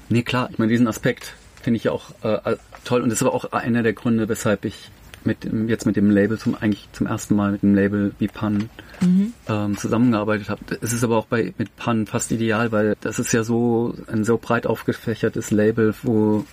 [0.09, 0.49] Nee, klar.
[0.53, 3.53] Ich meine, diesen Aspekt finde ich ja auch äh, toll und das ist aber auch
[3.53, 4.91] einer der Gründe, weshalb ich
[5.27, 8.71] mit jetzt mit dem Label zum eigentlich zum ersten Mal mit dem Label wie Pan
[9.01, 9.33] mhm.
[9.49, 10.61] ähm, zusammengearbeitet habe.
[10.81, 14.25] Es ist aber auch bei mit Pan fast ideal, weil das ist ja so ein
[14.25, 16.45] so breit aufgefächertes Label, wo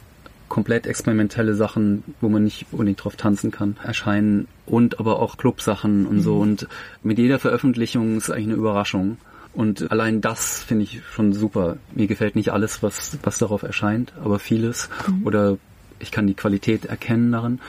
[0.50, 6.06] komplett experimentelle Sachen, wo man nicht unbedingt drauf tanzen kann, erscheinen und aber auch Clubsachen
[6.06, 6.22] und mhm.
[6.22, 6.68] so und
[7.02, 9.18] mit jeder Veröffentlichung ist eigentlich eine Überraschung.
[9.54, 11.78] Und allein das finde ich schon super.
[11.94, 14.90] Mir gefällt nicht alles, was, was darauf erscheint, aber vieles.
[15.08, 15.28] Mhm.
[15.28, 15.58] Oder
[16.00, 17.60] ich kann die Qualität erkennen darin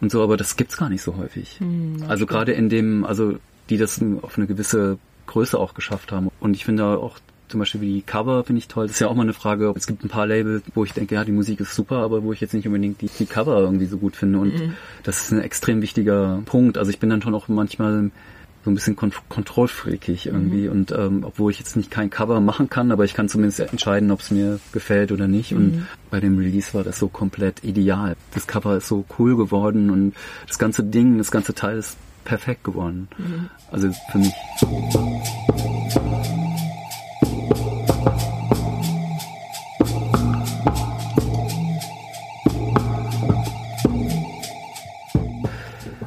[0.00, 1.60] und so, aber das gibt's gar nicht so häufig.
[1.60, 3.36] Mhm, also gerade in dem, also
[3.70, 6.30] die das auf eine gewisse Größe auch geschafft haben.
[6.40, 8.86] Und ich finde auch zum Beispiel wie die Cover finde ich toll.
[8.86, 9.72] Das ist ja auch mal eine Frage.
[9.76, 12.32] Es gibt ein paar Labels, wo ich denke, ja, die Musik ist super, aber wo
[12.32, 14.38] ich jetzt nicht unbedingt die, die Cover irgendwie so gut finde.
[14.38, 14.74] Und mhm.
[15.04, 16.76] das ist ein extrem wichtiger Punkt.
[16.78, 18.10] Also ich bin dann schon auch manchmal
[18.66, 20.64] so ein bisschen kont kontrollfreakig irgendwie.
[20.66, 20.72] Mhm.
[20.72, 24.10] Und ähm, obwohl ich jetzt nicht kein Cover machen kann, aber ich kann zumindest entscheiden,
[24.10, 25.52] ob es mir gefällt oder nicht.
[25.52, 25.58] Mhm.
[25.58, 28.16] Und bei dem Release war das so komplett ideal.
[28.34, 30.14] Das Cover ist so cool geworden und
[30.48, 33.06] das ganze Ding, das ganze Teil ist perfekt geworden.
[33.16, 33.50] Mhm.
[33.70, 34.32] Also für mich.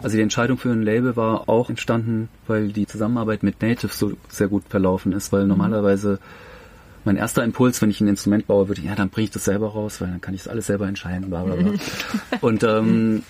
[0.10, 4.14] Also die Entscheidung für ein Label war auch entstanden, weil die Zusammenarbeit mit Native so
[4.28, 5.50] sehr gut verlaufen ist, weil mhm.
[5.50, 6.18] normalerweise
[7.06, 9.68] mein erster Impuls, wenn ich ein Instrument baue, würde, ja, dann bringe ich das selber
[9.68, 11.74] raus, weil dann kann ich das alles selber entscheiden, bla bla bla.
[12.42, 13.22] Und ähm,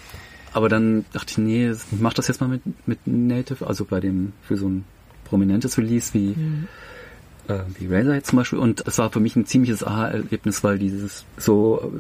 [0.54, 4.00] aber dann dachte ich, nee, ich mach das jetzt mal mit, mit Native, also bei
[4.00, 4.86] dem, für so ein
[5.26, 6.68] prominentes Release wie, mhm.
[7.50, 8.60] äh, wie jetzt zum Beispiel.
[8.60, 11.92] Und es war für mich ein ziemliches Aha-Erlebnis, weil dieses so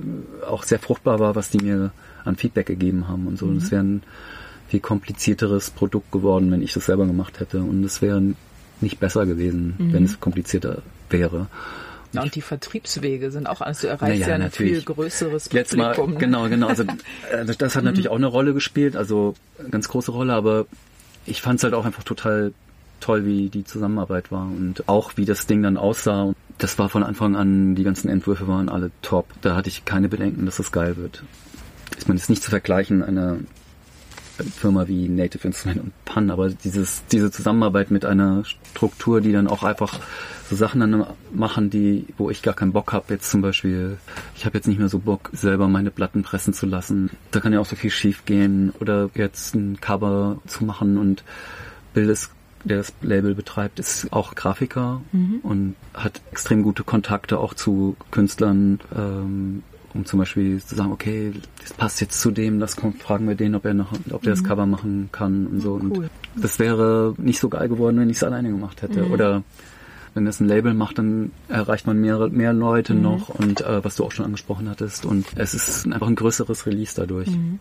[0.41, 1.91] äh, auch sehr fruchtbar war, was die mir
[2.23, 3.45] an Feedback gegeben haben und so.
[3.45, 3.51] Mhm.
[3.51, 4.03] Und es wären
[4.69, 7.59] viel komplizierteres Produkt geworden, wenn ich das selber gemacht hätte.
[7.59, 8.21] Und es wäre
[8.81, 9.93] nicht besser gewesen, mhm.
[9.93, 11.47] wenn es komplizierter wäre.
[12.11, 13.81] Ja, und die Vertriebswege sind auch alles.
[13.81, 16.05] Du erreichst ja, ja ein viel größeres Jetzt Publikum.
[16.05, 16.19] Mal, ne?
[16.19, 16.67] Genau, genau.
[16.67, 16.83] Also
[17.31, 18.11] äh, das hat natürlich mhm.
[18.11, 20.65] auch eine Rolle gespielt, also eine ganz große Rolle, aber
[21.25, 22.53] ich fand es halt auch einfach total
[22.99, 26.33] toll, wie die Zusammenarbeit war und auch wie das Ding dann aussah.
[26.57, 29.27] Das war von Anfang an, die ganzen Entwürfe waren alle top.
[29.41, 31.23] Da hatte ich keine Bedenken, dass das geil wird.
[31.97, 33.39] Ich meine, es ist nicht zu vergleichen, eine
[34.43, 39.47] Firma wie Native Instrument und Pan, aber dieses, diese Zusammenarbeit mit einer Struktur, die dann
[39.47, 39.99] auch einfach
[40.49, 43.97] so Sachen dann machen, die, wo ich gar keinen Bock habe, jetzt zum Beispiel,
[44.35, 47.11] ich habe jetzt nicht mehr so Bock, selber meine Platten pressen zu lassen.
[47.31, 51.23] Da kann ja auch so viel schief gehen oder jetzt ein Cover zu machen und
[51.93, 52.31] Bildes
[52.63, 55.39] der das Label betreibt, ist auch Grafiker mhm.
[55.43, 61.33] und hat extrem gute Kontakte auch zu Künstlern, ähm, um zum Beispiel zu sagen, okay,
[61.61, 64.35] das passt jetzt zu dem, das kommt, fragen wir den, ob er noch, ob der
[64.35, 64.39] mhm.
[64.39, 65.73] das Cover machen kann und so.
[65.75, 65.81] Cool.
[65.81, 69.03] Und das wäre nicht so geil geworden, wenn ich es alleine gemacht hätte.
[69.03, 69.11] Mhm.
[69.11, 69.43] Oder
[70.13, 73.01] wenn das ein Label macht, dann erreicht man mehr, mehr Leute mhm.
[73.01, 75.05] noch und äh, was du auch schon angesprochen hattest.
[75.05, 77.29] Und es ist einfach ein größeres Release dadurch.
[77.29, 77.59] Mhm.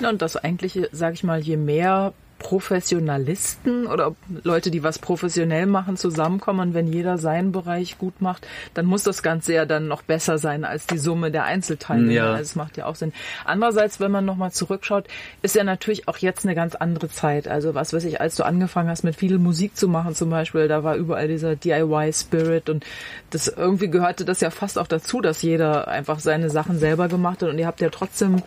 [0.00, 5.66] Ja, und das eigentlich, sage ich mal, je mehr Professionalisten oder Leute, die was professionell
[5.66, 6.70] machen, zusammenkommen.
[6.70, 10.38] Und wenn jeder seinen Bereich gut macht, dann muss das Ganze ja dann noch besser
[10.38, 12.10] sein als die Summe der Einzelteile.
[12.12, 12.32] Ja.
[12.32, 13.12] Also es macht ja auch Sinn.
[13.44, 15.06] Andererseits, wenn man nochmal zurückschaut,
[15.42, 17.46] ist ja natürlich auch jetzt eine ganz andere Zeit.
[17.46, 20.66] Also was weiß ich, als du angefangen hast, mit viel Musik zu machen zum Beispiel,
[20.66, 22.86] da war überall dieser DIY-Spirit und
[23.28, 27.42] das irgendwie gehörte das ja fast auch dazu, dass jeder einfach seine Sachen selber gemacht
[27.42, 28.42] hat und ihr habt ja trotzdem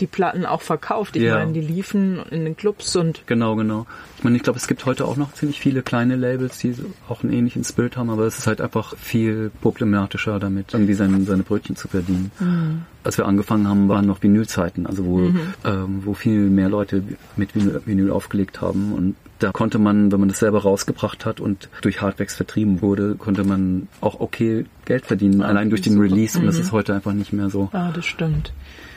[0.00, 1.16] die Platten auch verkauft.
[1.16, 1.34] Ich ja.
[1.38, 3.22] meine, die liefen in den Clubs und.
[3.26, 3.86] Genau, genau.
[4.18, 6.74] Ich meine, ich glaube, es gibt heute auch noch ziemlich viele kleine Labels, die
[7.08, 11.20] auch einen ähnlichen Spirit haben, aber es ist halt einfach viel problematischer damit, irgendwie seine,
[11.22, 12.30] seine Brötchen zu verdienen.
[12.40, 12.82] Mhm.
[13.04, 15.40] Als wir angefangen haben, waren noch Vinylzeiten, also wo, mhm.
[15.64, 17.02] ähm, wo viel mehr Leute
[17.36, 21.40] mit Vinyl, Vinyl aufgelegt haben und da konnte man, wenn man das selber rausgebracht hat
[21.40, 26.00] und durch Hardbacks vertrieben wurde, konnte man auch okay Geld verdienen, Ah, allein durch den.
[26.00, 26.38] Release.
[26.38, 26.62] Und das Mhm.
[26.62, 27.68] ist heute einfach nicht mehr so.
[27.74, 28.52] Ja, das stimmt.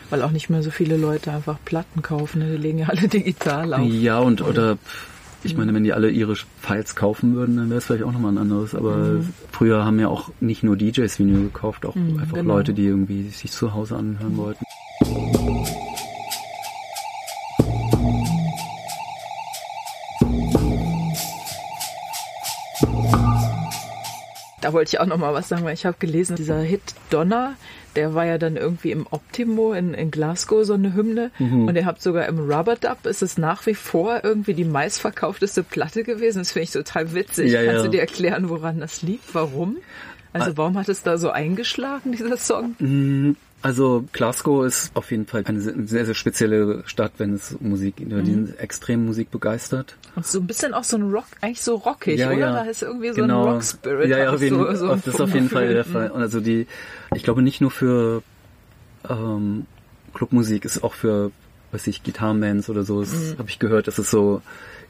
[0.09, 2.39] Weil auch nicht mehr so viele Leute einfach Platten kaufen.
[2.39, 2.51] Ne?
[2.51, 3.87] Die legen ja alle digital auf.
[3.87, 4.77] Ja, und oder
[5.43, 8.33] ich meine, wenn die alle ihre Files kaufen würden, dann wäre es vielleicht auch nochmal
[8.33, 8.75] ein anderes.
[8.75, 12.55] Aber früher haben ja auch nicht nur DJs Vinyl gekauft, auch Mhm, einfach genau.
[12.55, 14.65] Leute, die irgendwie sich zu Hause anhören wollten.
[24.61, 27.53] Da wollte ich auch noch mal was sagen, weil ich habe gelesen, dieser Hit Donner,
[27.95, 31.67] der war ja dann irgendwie im Optimo in, in Glasgow so eine Hymne Mhm.
[31.67, 35.63] und ihr habt sogar im Rubber Dub ist es nach wie vor irgendwie die meistverkaufteste
[35.63, 36.39] Platte gewesen.
[36.39, 37.51] Das finde ich total witzig.
[37.51, 37.83] Ja, Kannst ja.
[37.83, 39.33] du dir erklären, woran das liegt?
[39.33, 39.77] Warum?
[40.33, 42.75] Also warum hat es da so eingeschlagen, dieser Song?
[43.61, 47.97] Also Glasgow ist auf jeden Fall eine sehr, sehr spezielle Stadt, wenn es Musik.
[47.97, 48.25] Die Mhm.
[48.25, 49.95] sind extrem musikbegeistert.
[50.15, 52.37] Und so ein bisschen auch so ein Rock, eigentlich so rockig, Ja, oder?
[52.37, 52.53] ja.
[52.53, 53.47] Da ist irgendwie so Genau.
[53.47, 54.09] ein Rock-Spirit.
[54.09, 55.83] Ja, ja, auf jeden, so, so das ist auf jeden Fall der.
[55.83, 56.09] Fall.
[56.11, 56.67] Und Also die,
[57.13, 58.23] ich glaube nicht nur für
[59.09, 59.65] ähm,
[60.13, 61.31] Clubmusik, ist auch für,
[61.71, 63.01] weiß ich, Gitarrenbands oder so.
[63.01, 63.35] Mhm.
[63.39, 64.41] habe ich gehört, dass es so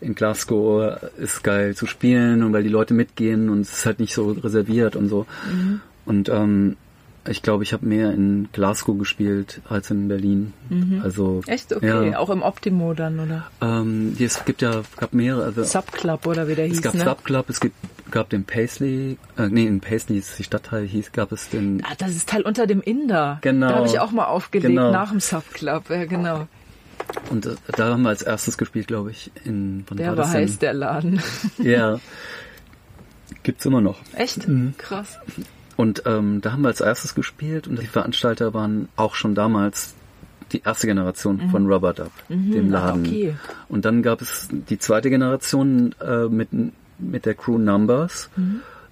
[0.01, 3.99] in Glasgow ist geil zu spielen und weil die Leute mitgehen und es ist halt
[3.99, 5.26] nicht so reserviert und so.
[5.51, 5.82] Mhm.
[6.05, 6.78] Und ähm,
[7.28, 10.53] ich glaube, ich habe mehr in Glasgow gespielt als in Berlin.
[11.03, 11.51] Also Mhm.
[11.53, 11.76] Echt?
[11.76, 12.17] Okay, Ja.
[12.20, 13.47] auch im Optimo dann, oder?
[13.61, 15.43] ähm, es gibt ja gab mehrere.
[15.45, 17.03] Also Subclub oder wie der hieß, es gab ne?
[17.03, 17.76] Subclub, es gibt,
[18.11, 21.93] gab den Paisley, äh, nee, in Paisley ist die Stadtteil hieß, gab es den, Ah,
[21.97, 23.39] das ist Teil unter dem Inder.
[23.41, 23.67] Genau.
[23.70, 24.91] Da habe ich auch mal aufgelegt, Genau.
[24.91, 25.89] nach dem Subclub.
[25.89, 26.47] Ja, genau.
[27.30, 30.32] und äh, da haben wir als erstes gespielt, glaube ich, in, wann Der war war
[30.32, 31.22] heiß, der Laden.
[31.57, 31.99] Ja.
[33.43, 33.99] Gibt's immer noch.
[34.15, 34.47] Echt?
[34.47, 34.74] Mhm.
[34.78, 35.17] Krass.
[35.80, 39.95] Und ähm, da haben wir als erstes gespielt und die Veranstalter waren auch schon damals
[40.51, 43.05] die erste Generation von Rubber Dub, dem ah, Laden.
[43.05, 43.36] okay.
[43.69, 46.49] Und dann gab es die zweite Generation äh, mit,
[46.97, 48.30] mit der Crew Numbers.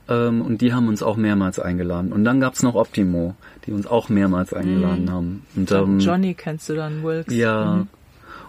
[0.07, 2.13] Ähm, und die haben uns auch mehrmals eingeladen.
[2.13, 3.35] Und dann gab's noch Optimo,
[3.65, 5.45] die uns auch mehrmals eingeladen haben.
[5.57, 7.35] Und, ähm, Johnny kennst du dann, Wilkes.
[7.35, 7.85] Ja.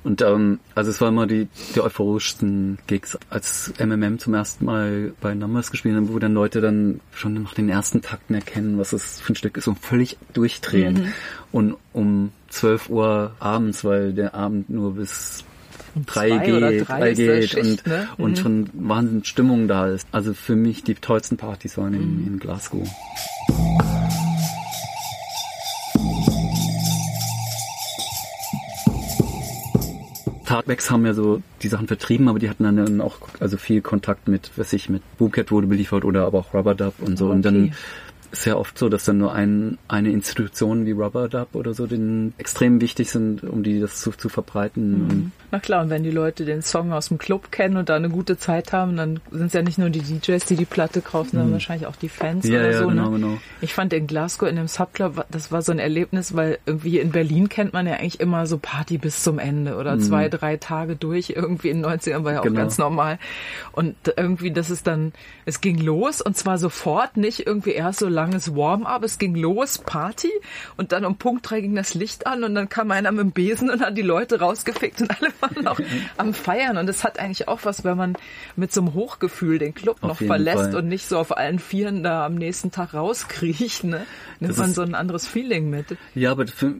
[0.04, 5.12] Und ähm, also es war immer die, die euphorischsten Gigs, als MMM zum ersten Mal
[5.20, 8.92] bei Numbers gespielt haben, wo dann Leute dann schon nach den ersten Takten erkennen, was
[8.92, 11.12] es für ein Stück ist und völlig durchdrehen.
[11.52, 15.44] Und um 12 Uhr abends, weil der Abend nur bis
[16.06, 18.08] drei zwei oder geht, drei drei ist der geht Schicht, und, ne?
[18.18, 18.36] und Mhm.
[18.36, 20.06] schon Wahnsinn Stimmung da ist.
[20.12, 22.86] Also für mich die tollsten Partys waren in, in Glasgow.
[30.50, 34.28] Hardbacks haben ja so die Sachen vertrieben, aber die hatten dann auch also viel Kontakt
[34.28, 37.30] mit, was ich mit Boomcat wurde beliefert oder aber auch Rubber Dub und so.
[37.30, 37.72] Und dann
[38.44, 42.34] Ja oft so, dass dann nur ein, eine Institution wie Rubber Dub oder so den
[42.38, 44.94] extrem wichtig sind, um die das zu, zu verbreiten.
[45.10, 47.96] Und Na klar, und wenn die Leute den Song aus dem Club kennen und da
[47.96, 51.00] eine gute Zeit haben, dann sind es ja nicht nur die DJs, die die Platte
[51.00, 52.88] kaufen, sondern wahrscheinlich auch die Fans Ja, oder ja, so.
[52.88, 53.16] genau, ne?
[53.18, 53.38] genau.
[53.60, 57.10] Ich fand in Glasgow in dem Subclub, das war so ein Erlebnis, weil irgendwie in
[57.12, 60.96] Berlin kennt man ja eigentlich immer so Party bis zum Ende oder zwei, drei Tage
[60.96, 61.30] durch.
[61.34, 62.48] Irgendwie in den 90ern war ja auch Mhm.
[62.48, 62.60] Genau.
[62.60, 63.18] ganz normal.
[63.72, 65.12] Und irgendwie, das ist dann,
[65.44, 69.78] es ging los und zwar sofort, nicht irgendwie erst so langes Warm-up, es ging los,
[69.78, 70.32] Party
[70.76, 73.30] und dann um Punkt drei ging das Licht an und dann kam einer mit dem
[73.30, 75.80] Besen und hat die Leute rausgefickt und alle waren noch
[76.16, 78.16] am Feiern und es hat eigentlich auch was, wenn man
[78.56, 80.76] mit so einem Hochgefühl den Club Auf noch verlässt Fall.
[80.76, 84.04] und nicht so auf allen Vieren da am nächsten Tag rauskriecht, ne?
[84.40, 85.96] Nimmt Das man so ein anderes Feeling mit.
[86.16, 86.74] Ja, aber für,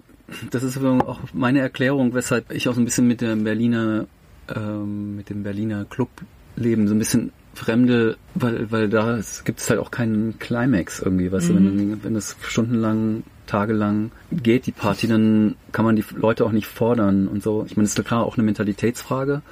[0.51, 4.07] das ist auch meine Erklärung, weshalb ich auch so ein bisschen mit dem Berliner,
[4.53, 9.81] ähm, mit dem Berliner Clubleben so ein bisschen fremde, weil, weil da gibt es halt
[9.81, 15.57] auch keinen Climax irgendwie, weißt du, wenn, wenn das stundenlang, tagelang geht, die Party, dann
[15.73, 17.65] kann man die Leute auch nicht fordern und so.
[17.67, 19.43] Ich meine, das ist klar auch eine Mentalitätsfrage,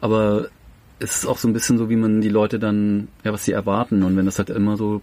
[0.00, 0.48] aber
[0.98, 3.52] es ist auch so ein bisschen so, wie man die Leute dann, ja, was sie
[3.52, 5.00] erwarten und wenn das halt immer so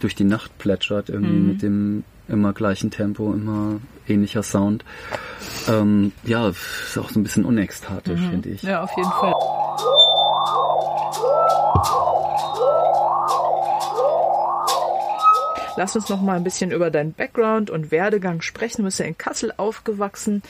[0.00, 4.84] durch die Nacht plätschert, irgendwie mit dem immer gleichen Tempo, immer ähnlicher Sound.
[5.68, 8.62] Ähm, ja, ist auch so ein bisschen unekstatisch, finde ich.
[8.62, 9.34] Ja, auf jeden Fall.
[15.78, 18.78] Lass uns noch mal ein bisschen über deinen Background und Werdegang sprechen.
[18.78, 20.42] Du bist ja in Kassel aufgewachsen.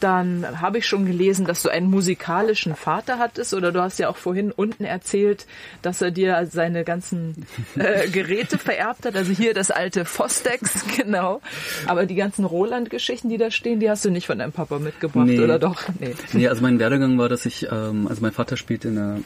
[0.00, 3.52] Dann habe ich schon gelesen, dass du einen musikalischen Vater hattest.
[3.52, 5.44] Oder du hast ja auch vorhin unten erzählt,
[5.82, 7.44] dass er dir seine ganzen
[7.76, 9.16] äh, Geräte vererbt hat.
[9.16, 11.42] Also hier das alte Fostex, genau.
[11.86, 15.26] Aber die ganzen Roland-Geschichten, die da stehen, die hast du nicht von deinem Papa mitgebracht,
[15.26, 15.40] Nee.
[15.40, 15.82] oder doch?
[15.98, 16.14] Nee.
[16.32, 19.18] Nee, also mein Werdegang war, dass ich, ähm, also mein Vater spielte in einer,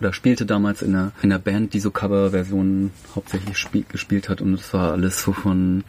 [0.00, 4.40] oder spielte damals in einer, in einer Band, die so Coverversionen hauptsächlich spiel, gespielt hat
[4.40, 5.84] und es war alles so von,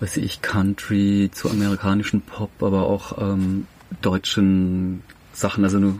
[0.00, 3.66] weiß ich, Country zu amerikanischen Pop, aber auch ähm,
[4.02, 5.02] deutschen
[5.32, 5.98] Sachen, also nur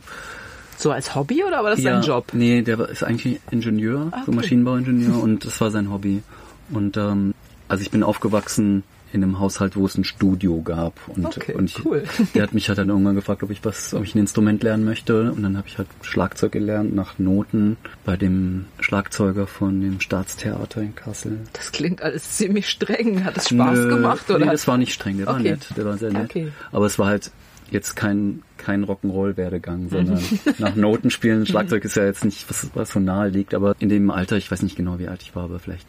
[0.77, 2.29] So als Hobby oder war das ja, sein Job?
[2.33, 4.37] Nee, der ist eigentlich Ingenieur, Ah, so okay.
[4.37, 6.23] Maschinenbauingenieur und das war sein Hobby.
[6.71, 7.35] Und ähm,
[7.69, 8.83] also ich bin aufgewachsen
[9.13, 10.95] in einem Haushalt, wo es ein Studio gab.
[11.09, 12.05] Und, Okay, und ich, cool.
[12.35, 14.85] der hat mich halt dann irgendwann gefragt, ob ich was, ob ich ein Instrument lernen
[14.85, 15.33] möchte.
[15.33, 20.83] Und dann habe ich halt Schlagzeug gelernt nach Noten bei dem Schlagzeuger von dem Staatstheater
[20.83, 21.39] in Kassel.
[21.53, 23.25] Das klingt alles ziemlich streng.
[23.25, 24.41] Hat es Spaß Nö, gemacht oder?
[24.47, 25.51] Nee, das war nicht streng, der war Okay.
[25.53, 26.31] nett, der war sehr nett.
[26.31, 26.49] Okay.
[26.73, 27.31] Aber es war halt
[27.71, 30.23] jetzt kein, kein Rock'n'Roll-Werdegang, sondern
[30.59, 31.45] nach Noten spielen.
[31.47, 34.51] Schlagzeug ist ja jetzt nicht, was, was so nahe liegt, aber in dem Alter, ich
[34.51, 35.87] weiß nicht genau, wie alt ich war, aber vielleicht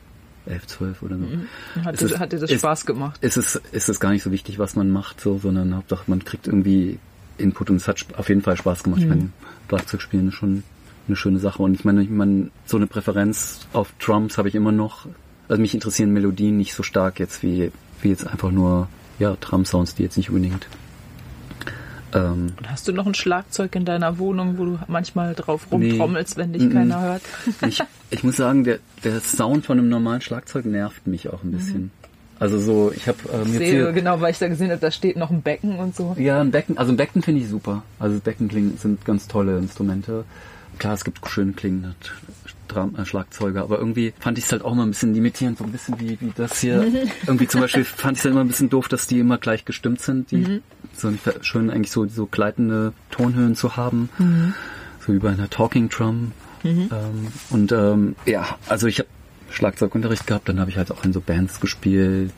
[0.50, 1.26] elf, zwölf oder so.
[1.84, 3.24] hat, Es dir, ist- hat dir das es- Spaß gemacht?
[3.24, 6.24] Ist es, ist es gar nicht so wichtig, was man macht, so, sondern Hauptsache man
[6.26, 7.00] kriegt irgendwie
[7.38, 9.02] Input und es hat auf jeden Fall Spaß gemacht.
[9.02, 9.30] Ich meine,
[9.70, 10.64] Schlagzeug spielen ist schon
[11.08, 14.56] eine schöne Sache und ich meine, ich meine, so eine Präferenz auf Drums habe ich
[14.56, 15.06] immer noch.
[15.48, 17.72] Also mich interessieren Melodien nicht so stark jetzt wie,
[18.02, 18.88] wie jetzt einfach nur,
[19.18, 20.68] ja, Drum-Sounds, die jetzt nicht unbedingt
[22.14, 25.90] ähm, Und hast du noch ein Schlagzeug in deiner Wohnung, wo du manchmal drauf Nee.
[25.92, 26.74] rumtrommelst, wenn dich Mhm.
[26.74, 27.22] keiner hört?
[27.68, 31.52] Ich, ich muss sagen, der, der Sound von einem normalen Schlagzeug nervt mich auch ein
[31.52, 31.92] bisschen.
[32.40, 34.92] Also so, ich habe äh, mir sehe viel, genau, weil ich da gesehen habe, da
[34.92, 36.16] steht noch ein Becken und so.
[36.18, 37.84] ja ein Becken, also ein Becken finde ich super.
[38.00, 40.24] Also Becken klingen, sind ganz tolle Instrumente.
[40.78, 41.96] Klar, es gibt schön klingende
[42.74, 45.72] äh, Schlagzeuge, aber irgendwie fand ich es halt auch immer ein bisschen limitierend, so ein
[45.74, 46.86] bisschen wie, wie das hier.
[47.28, 49.66] irgendwie zum Beispiel fand ich es halt immer ein bisschen doof, dass die immer gleich
[49.66, 50.32] gestimmt sind.
[50.32, 50.62] Die
[51.00, 54.10] so schön eigentlich so so gleitende Tonhöhen zu haben,
[55.06, 56.32] so wie bei einer Talking Drum.
[56.64, 59.10] Ähm, und ähm, ja, also ich habe
[59.50, 62.34] Schlagzeugunterricht gehabt, dann habe ich halt auch in so Bands gespielt,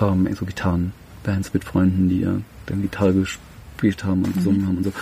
[0.00, 4.76] ähm, in so Gitarrenbands mit Freunden, die ja dann Gitarre gespielt haben und gesungen haben
[4.78, 4.92] und so.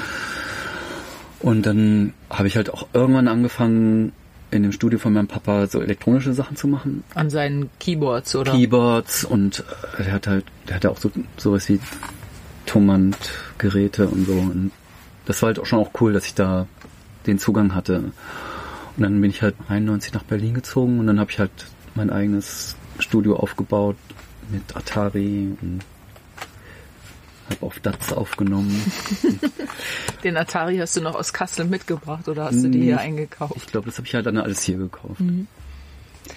[1.40, 4.12] Und dann habe ich halt auch irgendwann angefangen,
[4.50, 7.04] in dem Studio von meinem Papa so elektronische Sachen zu machen.
[7.14, 8.52] An seinen Keyboards oder?
[8.52, 9.64] Keyboards und
[9.98, 11.80] äh, der hat halt, der hatte auch so sowas wie
[12.66, 14.32] Tonbandgeräte und so.
[14.32, 14.70] Und
[15.24, 16.66] das war halt auch schon auch cool, dass ich da
[17.26, 18.12] den Zugang hatte.
[18.96, 21.50] Und dann bin ich halt 91 nach Berlin gezogen und dann habe ich halt
[21.94, 23.96] mein eigenes Studio aufgebaut
[24.50, 25.80] mit Atari und
[27.50, 28.92] habe auf DATS aufgenommen.
[30.24, 33.54] Den Atari hast du noch aus Kassel mitgebracht oder hast du die hier Mm, eingekauft?
[33.56, 35.20] Ich glaube, das habe ich halt dann alles hier gekauft.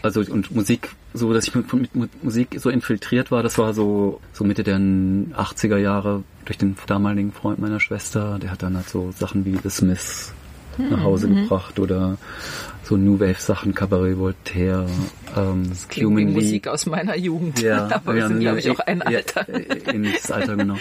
[0.01, 4.21] Also und Musik, so dass ich mit, mit, Musik so infiltriert war, das war so
[4.33, 8.87] so Mitte der 80er Jahre durch den damaligen Freund meiner Schwester, der hat dann halt
[8.87, 10.33] so Sachen wie The Smiths
[10.77, 12.17] nach Hause gebracht oder
[12.89, 14.87] so New Wave Sachen, Cabaret Voltaire,
[15.37, 17.61] ähm, Klingt wie Musik aus meiner Jugend.
[17.61, 19.47] ja, Aber wir ja, sind, ja, glaube ich, auch ein ja, Alter.
[19.47, 20.75] äh, Ähnliches Alter, genau.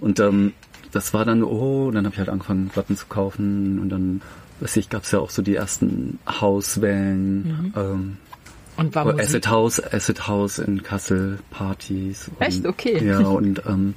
[0.00, 0.54] Und ähm,
[0.90, 4.22] das war dann, oh, dann habe ich halt angefangen, Platten zu kaufen und dann,
[4.58, 8.16] weiß ich, gab es ja auch so die ersten Hauswellen, ähm,
[8.76, 12.28] Und war Musik Acid House, Acid House in Kassel, Partys.
[12.28, 12.66] Und, Echt?
[12.66, 13.06] Okay.
[13.06, 13.94] Ja, und ähm,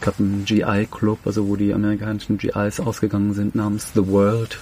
[0.00, 4.56] gab einen GI-Club, also wo die amerikanischen GIs ausgegangen sind, namens The World,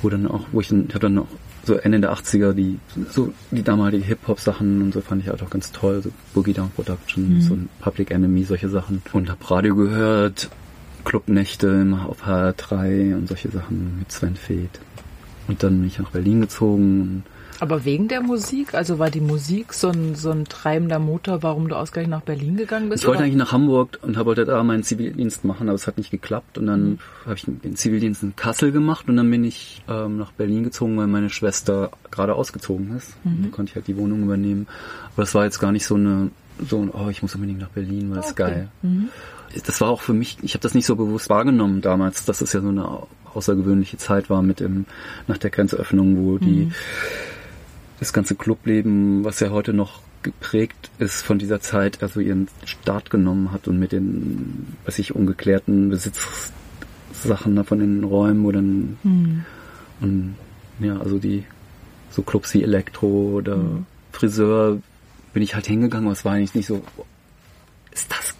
[0.00, 1.26] wo dann auch, wo ich dann, ich habe dann auch
[1.66, 2.78] so Ende der 80er die
[3.10, 6.70] so die damalige Hip-Hop-Sachen und so fand ich halt auch ganz toll, so Boogie Down
[6.70, 9.02] Productions und Public Enemy, solche Sachen.
[9.12, 10.48] Und hab Radio gehört,
[11.04, 14.80] Clubnächte auf HR3 und solche Sachen mit Sven Feth.
[15.48, 17.22] Und dann bin ich nach Berlin gezogen und
[17.60, 18.74] Aber wegen der Musik?
[18.74, 22.56] Also war die Musik so ein, so ein treibender Motor, warum du ausgerechnet nach Berlin
[22.56, 23.02] gegangen bist?
[23.02, 23.24] Ich wollte oder?
[23.26, 26.58] eigentlich nach Hamburg und habe wollte da meinen Zivildienst machen, aber es hat nicht geklappt.
[26.58, 30.32] Und dann habe ich den Zivildienst in Kassel gemacht und dann bin ich ähm, nach
[30.32, 33.14] Berlin gezogen, weil meine Schwester gerade ausgezogen ist.
[33.24, 34.66] Und dann konnte ich halt die Wohnung übernehmen.
[35.14, 36.30] Aber das war jetzt gar nicht so eine,
[36.68, 38.34] so ein, oh, ich muss unbedingt nach Berlin, weil es Okay.
[38.34, 38.68] geil.
[39.66, 42.52] Das war auch für mich, ich habe das nicht so bewusst wahrgenommen damals, dass es
[42.52, 44.84] ja so eine au- außergewöhnliche Zeit war mit dem,
[45.28, 46.70] nach der Grenzöffnung, wo die
[47.98, 53.10] das ganze Clubleben, was ja heute noch geprägt ist von dieser Zeit, also ihren Start
[53.10, 58.98] genommen hat und mit den, weiß ich, ungeklärten Besitzsachen da von den Räumen, wo dann,
[60.00, 60.34] und,
[60.80, 61.44] ja, also die,
[62.10, 63.60] so Clubs wie Elektro oder
[64.10, 64.78] Friseur,
[65.32, 66.82] bin ich halt hingegangen, aber es war eigentlich nicht so,
[67.92, 68.34] ist das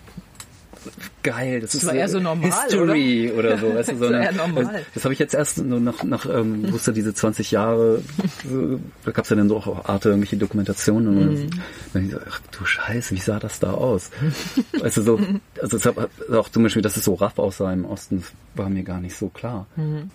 [1.27, 4.23] geil, das, Das ist war eher so normal, History oder, so, weißt du, Das sondern
[4.23, 4.65] eher normal.
[4.65, 8.01] Das, das habe ich jetzt erst nur nach, nach ähm, wusste diese 20 Jahre,
[8.49, 11.51] so, da gab's ja dann so auch Arte irgendwelche Dokumentationen und Mhm.
[11.93, 14.11] dann ich so, ach du Scheiße, wie sah das da aus?
[14.81, 15.21] weißt du, so,
[15.61, 18.69] also es hab, auch zum Beispiel, dass es so raff aussah im Osten, das war
[18.71, 19.67] mir gar nicht so klar.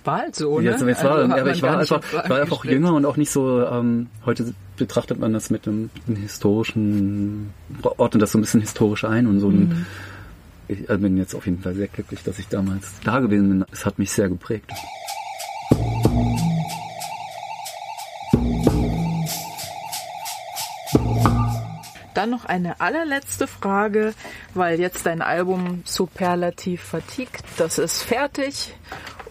[0.03, 0.65] War halt so, ne?
[0.65, 3.31] Ja, es war, Also aber ich war einfach, ich war einfach jünger und auch nicht
[3.31, 7.51] so, ähm, heute betrachtet man das mit einem, einem historischen,
[7.83, 9.49] ordnet das so ein bisschen historisch ein und so.
[9.49, 9.85] Mhm.
[10.71, 13.65] Ich äh, bin jetzt auf jeden Fall sehr glücklich, dass ich damals da gewesen bin.
[13.73, 14.71] Es hat mich sehr geprägt.
[22.13, 24.13] dann noch eine allerletzte Frage,
[24.53, 28.75] weil jetzt dein Album Superlativ vertickt, das ist fertig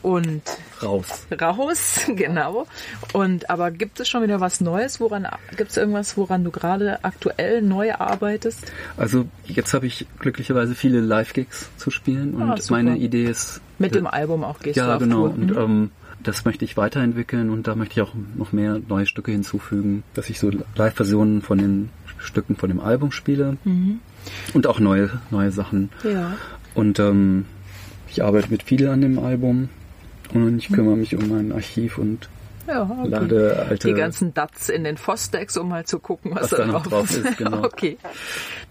[0.03, 0.43] und
[0.83, 1.27] raus.
[1.41, 2.67] Raus, genau.
[3.13, 5.01] Und aber gibt es schon wieder was Neues?
[5.01, 5.27] Woran
[5.57, 8.73] gibt es irgendwas, woran du gerade aktuell neu arbeitest?
[8.97, 13.95] Also jetzt habe ich glücklicherweise viele Live-Gigs zu spielen und Ah, meine Idee ist Mit
[13.95, 15.35] dem Album auch gehst du ja auf genau Tour.
[15.35, 15.59] und Mhm.
[15.59, 15.91] ähm,
[16.23, 20.29] das möchte ich weiterentwickeln und da möchte ich auch noch mehr neue Stücke hinzufügen, dass
[20.29, 21.89] ich so Live-Versionen von den
[22.19, 23.57] Stücken von dem Album spiele
[24.53, 25.89] und auch neue neue Sachen.
[26.05, 26.33] ja.
[26.75, 27.47] Und ähm,
[28.09, 29.71] ich arbeite mit viel an dem Album
[30.35, 32.29] und ich kümmere mich um mein Archiv und
[32.69, 33.09] Ja, okay.
[33.09, 36.67] lade alte Die ganzen Dats in den Fosdex, um mal zu gucken, was, Was da
[36.67, 37.63] noch drauf ist, genau.
[37.65, 37.99] Okay.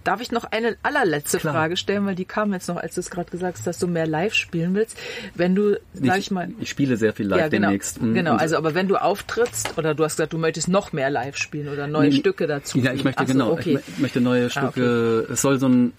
[0.06, 1.54] Darf ich noch eine allerletzte Klar.
[1.54, 3.88] Frage stellen, weil die kam jetzt noch, als du es gerade gesagt hast, dass du
[3.88, 4.98] mehr live spielen willst.
[5.36, 8.02] Wenn du, sag ich mal, ich spiele sehr viel live ja, genau, demnächst.
[8.02, 8.36] Mm, genau.
[8.38, 11.68] Also, aber wenn du auftrittst oder du hast gesagt, du möchtest noch mehr live spielen
[11.68, 12.80] oder neue Nee, Stücke dazu.
[12.80, 13.80] Ja, ich möchte Ach so, genau, okay.
[13.86, 15.28] ich mö- möchte neue Ah, Stücke.
[15.34, 15.92] Es soll so ein,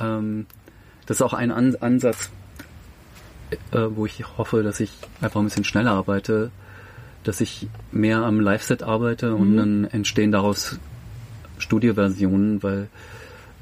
[0.00, 0.46] ähm,
[1.06, 2.30] das ist auch ein An Ansatz,
[3.72, 4.90] äh, wo ich hoffe, dass ich
[5.20, 6.50] einfach ein bisschen schneller arbeite,
[7.24, 9.56] dass ich mehr am Live-Set arbeite und Mhm.
[9.56, 10.78] dann entstehen daraus
[11.58, 12.88] Studioversionen, weil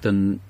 [0.03, 0.41] dann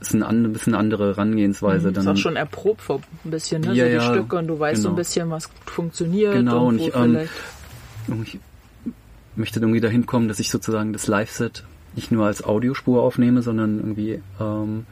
[0.00, 1.88] ist ein, bisschen andere Herangehensweise.
[1.90, 3.74] Mhm, ist dann auch schon erprobt vor ein bisschen, ne?
[3.74, 4.96] Ja, so die ja, Stücke und du weißt so ein genau.
[4.96, 7.32] bisschen, was funktioniert Genau, und und ich, ähm, vielleicht.
[8.08, 8.38] Und ich
[9.34, 11.64] möchte irgendwie dahin kommen, dass ich sozusagen das Live-Set
[11.94, 14.86] nicht nur als Audiospur aufnehme, sondern irgendwie ähm,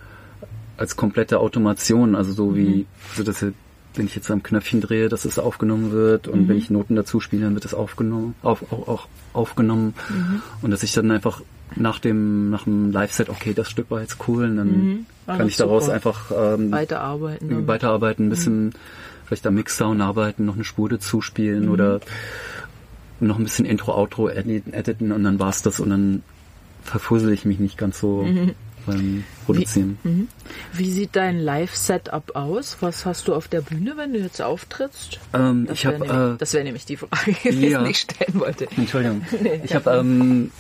[0.77, 2.15] als komplette Automation.
[2.15, 3.45] Also so wie, so dass
[3.95, 7.21] wenn ich jetzt am Knöpfchen drehe, dass es aufgenommen wird und wenn ich Noten dazu
[7.21, 9.95] spiele, dann wird es aufgenommen, auf, auch, auch aufgenommen
[10.63, 11.41] und dass ich dann einfach
[11.77, 15.07] nach dem nach dem Live-Set, okay, das Stück war jetzt cool, und dann Mhm.
[15.27, 15.95] Kann ich daraus super.
[15.95, 17.67] einfach ähm, Weiterarbeiten.
[17.67, 18.75] weiterarbeiten, ein bisschen
[19.27, 22.01] vielleicht am Mixdown arbeiten, noch eine Spur dazu spielen oder
[23.21, 26.23] noch ein bisschen Intro, Outro editen, editen und dann war's das und dann
[26.83, 28.27] verfussel ich mich nicht ganz so
[28.87, 29.99] beim Produzieren.
[30.03, 30.29] Mhm.
[30.73, 32.77] Wie sieht dein Live-Setup aus?
[32.81, 35.19] Was hast du auf der Bühne, wenn du jetzt auftrittst?
[35.33, 37.83] Ähm, Das wäre nämlich, äh, das wäre nämlich die Frage gewesen, ja.
[37.85, 38.69] die ich stellen wollte.
[38.77, 39.23] Entschuldigung.
[39.41, 40.51] Nee, ich habe ähm,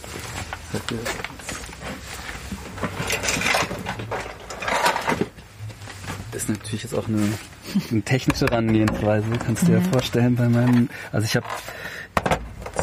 [6.32, 7.22] das ist natürlich jetzt auch eine,
[7.90, 9.84] eine technische Herangehensweise, kannst du dir Mhm.
[9.84, 10.88] ja vorstellen bei meinem.
[11.12, 11.46] Also ich habe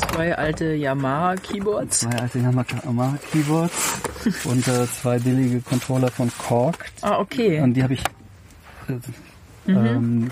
[0.02, 2.00] Zwei alte Yamaha-Keyboards.
[2.02, 4.02] zwei alte Yamaha Keyboards
[4.46, 6.86] und äh, zwei billige Controller von Korg.
[7.02, 7.62] Ah, okay.
[7.62, 8.04] Und die habe ich
[8.88, 10.32] äh, ähm,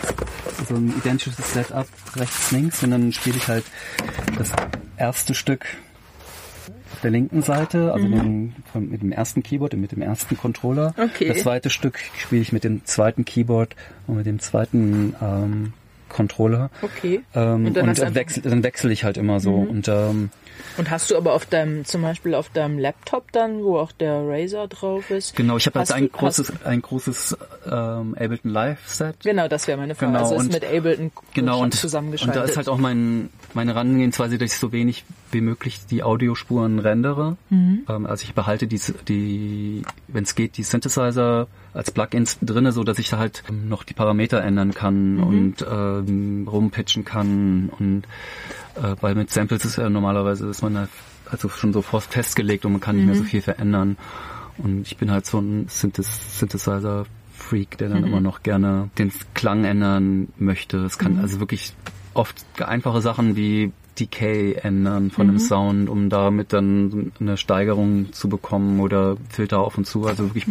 [0.67, 3.65] so ein identisches Setup rechts, links und dann spiele ich halt
[4.37, 4.51] das
[4.97, 5.65] erste Stück
[6.93, 10.35] auf der linken Seite, also den, von, mit dem ersten Keyboard und mit dem ersten
[10.37, 10.93] Controller.
[10.97, 11.29] Okay.
[11.29, 13.75] Das zweite Stück spiele ich mit dem zweiten Keyboard
[14.07, 15.73] und mit dem zweiten ähm,
[16.09, 16.69] Controller.
[16.81, 17.21] Okay.
[17.35, 19.53] Ähm, Und dann und wechsel, dann wechsle ich halt immer so.
[19.55, 20.29] Und ähm,
[20.77, 24.21] Und hast du aber auf deinem, zum Beispiel auf deinem Laptop dann, wo auch der
[24.27, 25.35] Razer drauf ist?
[25.35, 29.15] genau, ich habe halt hast ein du- großes, ein großes ähm, Ableton Live Set.
[29.23, 30.11] Genau, das wäre meine Frage.
[30.11, 32.35] Genau, also ist und- mit Ableton Genau, und, zusammengeschaltet.
[32.35, 36.03] und da ist halt auch mein, meine Herangehensweise, dass ich so wenig wie möglich die
[36.03, 37.37] Audiospuren rendere.
[37.49, 37.85] Mhm.
[37.87, 41.47] Ähm, also ich behalte die, die wenn es geht, die Synthesizer
[41.79, 45.23] als Plugins drinne, so dass ich da halt ähm, noch die Parameter ändern kann Mhm.
[45.23, 48.03] und ähm, rumpitchen kann und
[48.75, 50.87] äh, weil mit Samples ist ja normalerweise ist man da
[51.31, 53.97] also schon so festgelegt und man kann nicht mehr so viel verändern.
[54.57, 59.11] Und ich bin halt so ein Synthes Synthesizer Freak, der dann immer noch gerne den
[59.33, 60.77] Klang ändern möchte.
[60.79, 61.73] Es kann also wirklich
[62.13, 68.27] oft einfache Sachen wie Decay ändern von einem Sound, um damit dann eine Steigerung zu
[68.27, 70.05] bekommen oder Filter auf und zu.
[70.05, 70.47] Also wirklich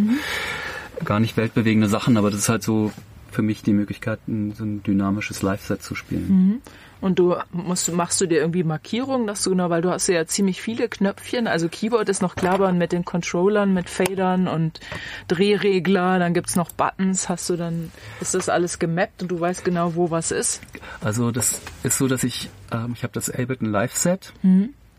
[1.05, 2.93] gar nicht weltbewegende Sachen, aber das ist halt so
[3.31, 6.63] für mich die Möglichkeit, so ein dynamisches Live-Set zu spielen.
[7.01, 10.27] Und du musst, machst du dir irgendwie Markierungen, dass du genau, weil du hast ja
[10.27, 14.81] ziemlich viele Knöpfchen, also Keyboard ist noch klar, aber mit den Controllern, mit Fadern und
[15.29, 19.65] Drehregler, dann gibt's noch Buttons, hast du dann, ist das alles gemappt und du weißt
[19.65, 20.61] genau, wo was ist?
[21.01, 24.33] Also das ist so, dass ich, ähm, ich habe das Ableton Live-Set,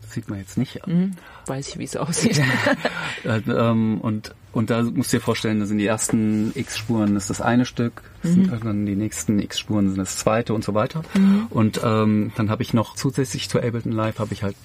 [0.00, 1.16] das sieht man jetzt nicht, Hm,
[1.50, 2.40] weiß ich, wie es aussieht.
[3.22, 7.28] Äh, ähm, und, und da musst du dir vorstellen, da sind die ersten X-Spuren ist
[7.28, 11.02] das eine Stück, sind dann die nächsten X-Spuren sind das zweite und so weiter.
[11.50, 14.56] Und ähm, dann habe ich noch zusätzlich zu Ableton Live habe ich halt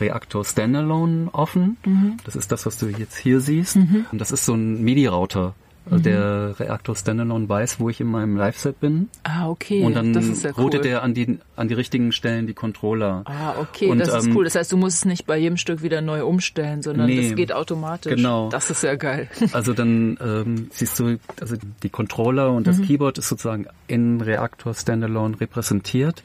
[0.00, 1.76] Reaktor Standalone offen.
[2.24, 3.74] Das ist das, was du jetzt hier siehst.
[4.12, 5.54] Und das ist so ein MIDI-Router.
[5.90, 9.08] Also Der Reaktor Standalone weiß, wo ich in meinem Live-Set bin.
[9.24, 10.64] ah, okay, Und dann das ist ja cool.
[10.64, 13.22] routet er an die, an die richtigen Stellen die Controller.
[13.26, 14.44] Ah, okay, Und, das ist ähm, cool.
[14.44, 17.36] Das heißt, du musst es nicht bei jedem Stück wieder neu umstellen, sondern Nee, das
[17.36, 18.14] geht automatisch.
[18.14, 18.48] genau.
[18.48, 19.28] Das ist ja geil.
[19.52, 24.74] Also dann ähm, siehst du, also die Controller und das Keyboard ist sozusagen in Reaktor
[24.74, 26.22] Standalone repräsentiert.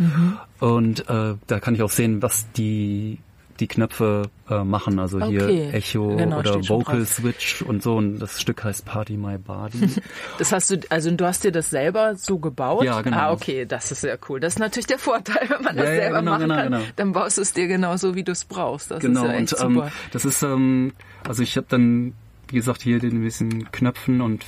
[0.60, 3.20] Und äh, da kann ich auch sehen, was die
[3.60, 5.70] die Knöpfe äh, machen, also hier Okay.
[5.72, 7.05] Echo Genau, oder Vocal.
[7.05, 7.97] Switch und so.
[7.97, 9.89] Und das Stück heißt Party My Body.
[10.38, 12.84] Das hast du, also du hast dir das selber so gebaut?
[12.84, 13.18] Ja, genau.
[13.18, 14.39] Ah, okay, das ist sehr cool.
[14.39, 16.72] Das ist natürlich der Vorteil, wenn man das Ja, ja, selber genau, machen genau, kann.
[16.72, 16.84] genau.
[16.95, 18.91] Dann baust du es dir genauso, wie du es brauchst.
[18.91, 19.26] Das genau.
[19.26, 19.91] ist ja echt und ähm, super.
[20.12, 20.93] das ist, ähm,
[21.28, 22.14] also ich habe dann,
[22.47, 24.43] wie gesagt, hier den gewissen Knöpfen und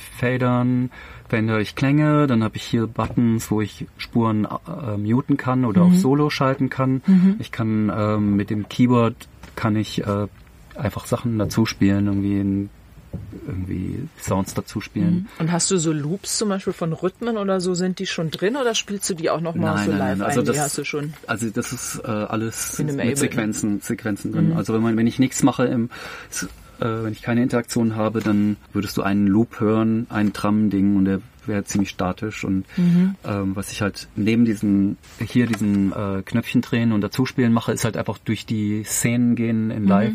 [1.32, 2.26] Verändere ich Klänge.
[2.26, 5.92] Dann habe ich hier Buttons, wo ich Spuren äh, muten kann oder Mhm.
[5.94, 7.00] auf Solo schalten kann.
[7.38, 9.14] Ich kann ähm, mit dem Keyboard
[9.56, 10.26] kann ich äh,
[10.76, 12.70] einfach Sachen dazu spielen, irgendwie in,
[13.46, 15.26] irgendwie Sounds dazu spielen.
[15.38, 18.56] Und hast du so Loops zum Beispiel von Rhythmen oder so, sind die schon drin
[18.56, 20.26] oder spielst du die auch nochmal so nein, live nein.
[20.28, 20.44] Also ein?
[20.46, 21.14] das, die hast du schon.
[21.26, 23.16] Also das ist äh, alles mit.
[23.16, 24.52] Sequenzen, Sequenzen drin.
[24.54, 25.88] Also wenn man, wenn ich nichts mache im,
[26.82, 31.04] äh, wenn ich keine Interaktion habe, dann würdest du einen Loop hören, ein Tram-Ding und
[31.04, 32.64] der wäre ziemlich statisch und
[33.24, 37.84] ähm, was ich halt neben diesen hier diesen äh, Knöpfchen drehen und dazuspielen mache, ist
[37.84, 40.14] halt einfach durch die Szenen gehen in Live.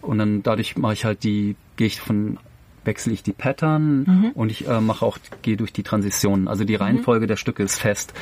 [0.00, 2.38] Und dann dadurch mache ich halt die gehe ich von
[2.84, 6.48] wechsle ich die Pattern und ich äh, mache auch gehe durch die Transitionen.
[6.48, 8.14] Also die Reihenfolge der Stücke ist fest,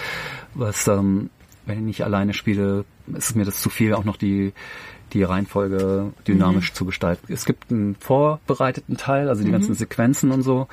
[0.55, 1.31] was ähm,
[1.67, 4.53] wenn ich alleine spiele, ist mir das zu viel, auch noch die
[5.12, 7.33] die Reihenfolge dynamisch zu gestalten.
[7.33, 10.67] Es gibt einen vorbereiteten Teil, also die ganzen Sequenzen und so,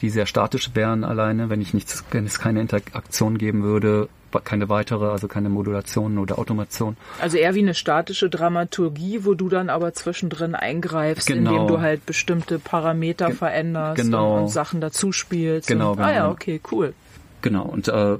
[0.00, 4.08] die sehr statisch wären alleine, wenn ich nichts, wenn es keine Interaktion geben würde,
[4.44, 6.96] keine weitere, also keine Modulation oder Automation.
[7.20, 11.50] Also eher wie eine statische Dramaturgie, wo du dann aber zwischendrin eingreifst, Genau.
[11.50, 14.36] indem du halt bestimmte Parameter veränderst genau.
[14.36, 15.66] und, und Sachen dazu spielst.
[15.66, 16.30] Genau, und, Ah ja, genau.
[16.32, 16.94] okay, cool.
[17.40, 18.18] Genau, und äh,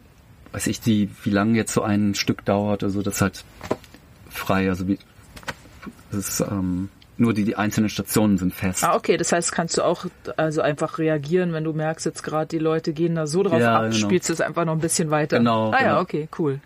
[0.59, 3.45] weiß ich, die, wie lange jetzt so ein Stück dauert, also das ist halt
[4.29, 4.99] frei, also wie
[6.11, 8.83] das ist ähm, nur die, die einzelnen Stationen sind fest.
[8.83, 10.07] Ah, okay, das heißt, kannst du auch
[10.37, 13.77] also einfach reagieren, wenn du merkst, jetzt gerade die Leute gehen da so drauf Ja,
[13.77, 13.95] ab, genau.
[14.09, 15.39] spielst du es einfach noch ein bisschen weiter.
[15.39, 16.01] Genau, Ah ja, genau.
[16.01, 16.59] okay, cool.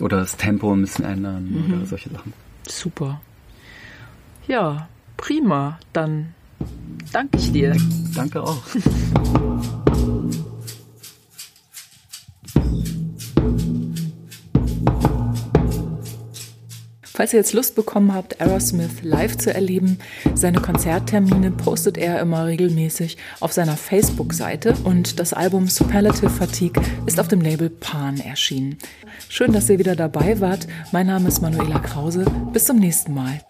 [0.00, 1.74] Oder das Tempo ein bisschen ändern Mhm.
[1.76, 2.32] oder solche Sachen.
[2.66, 3.20] Super.
[4.48, 5.78] Ja, prima.
[5.92, 6.34] Dann
[7.12, 7.76] danke ich dir.
[8.16, 8.58] Danke auch.
[17.16, 19.98] Falls ihr jetzt Lust bekommen habt, Aerosmith live zu erleben,
[20.34, 27.20] seine Konzerttermine postet er immer regelmäßig auf seiner Facebook-Seite und das Album Superlative Fatigue ist
[27.20, 28.78] auf dem Label Pan erschienen.
[29.28, 30.66] Schön, dass ihr wieder dabei wart.
[30.90, 32.24] Mein Name ist Manuela Krause.
[32.52, 33.40] Bis zum nächsten Mal.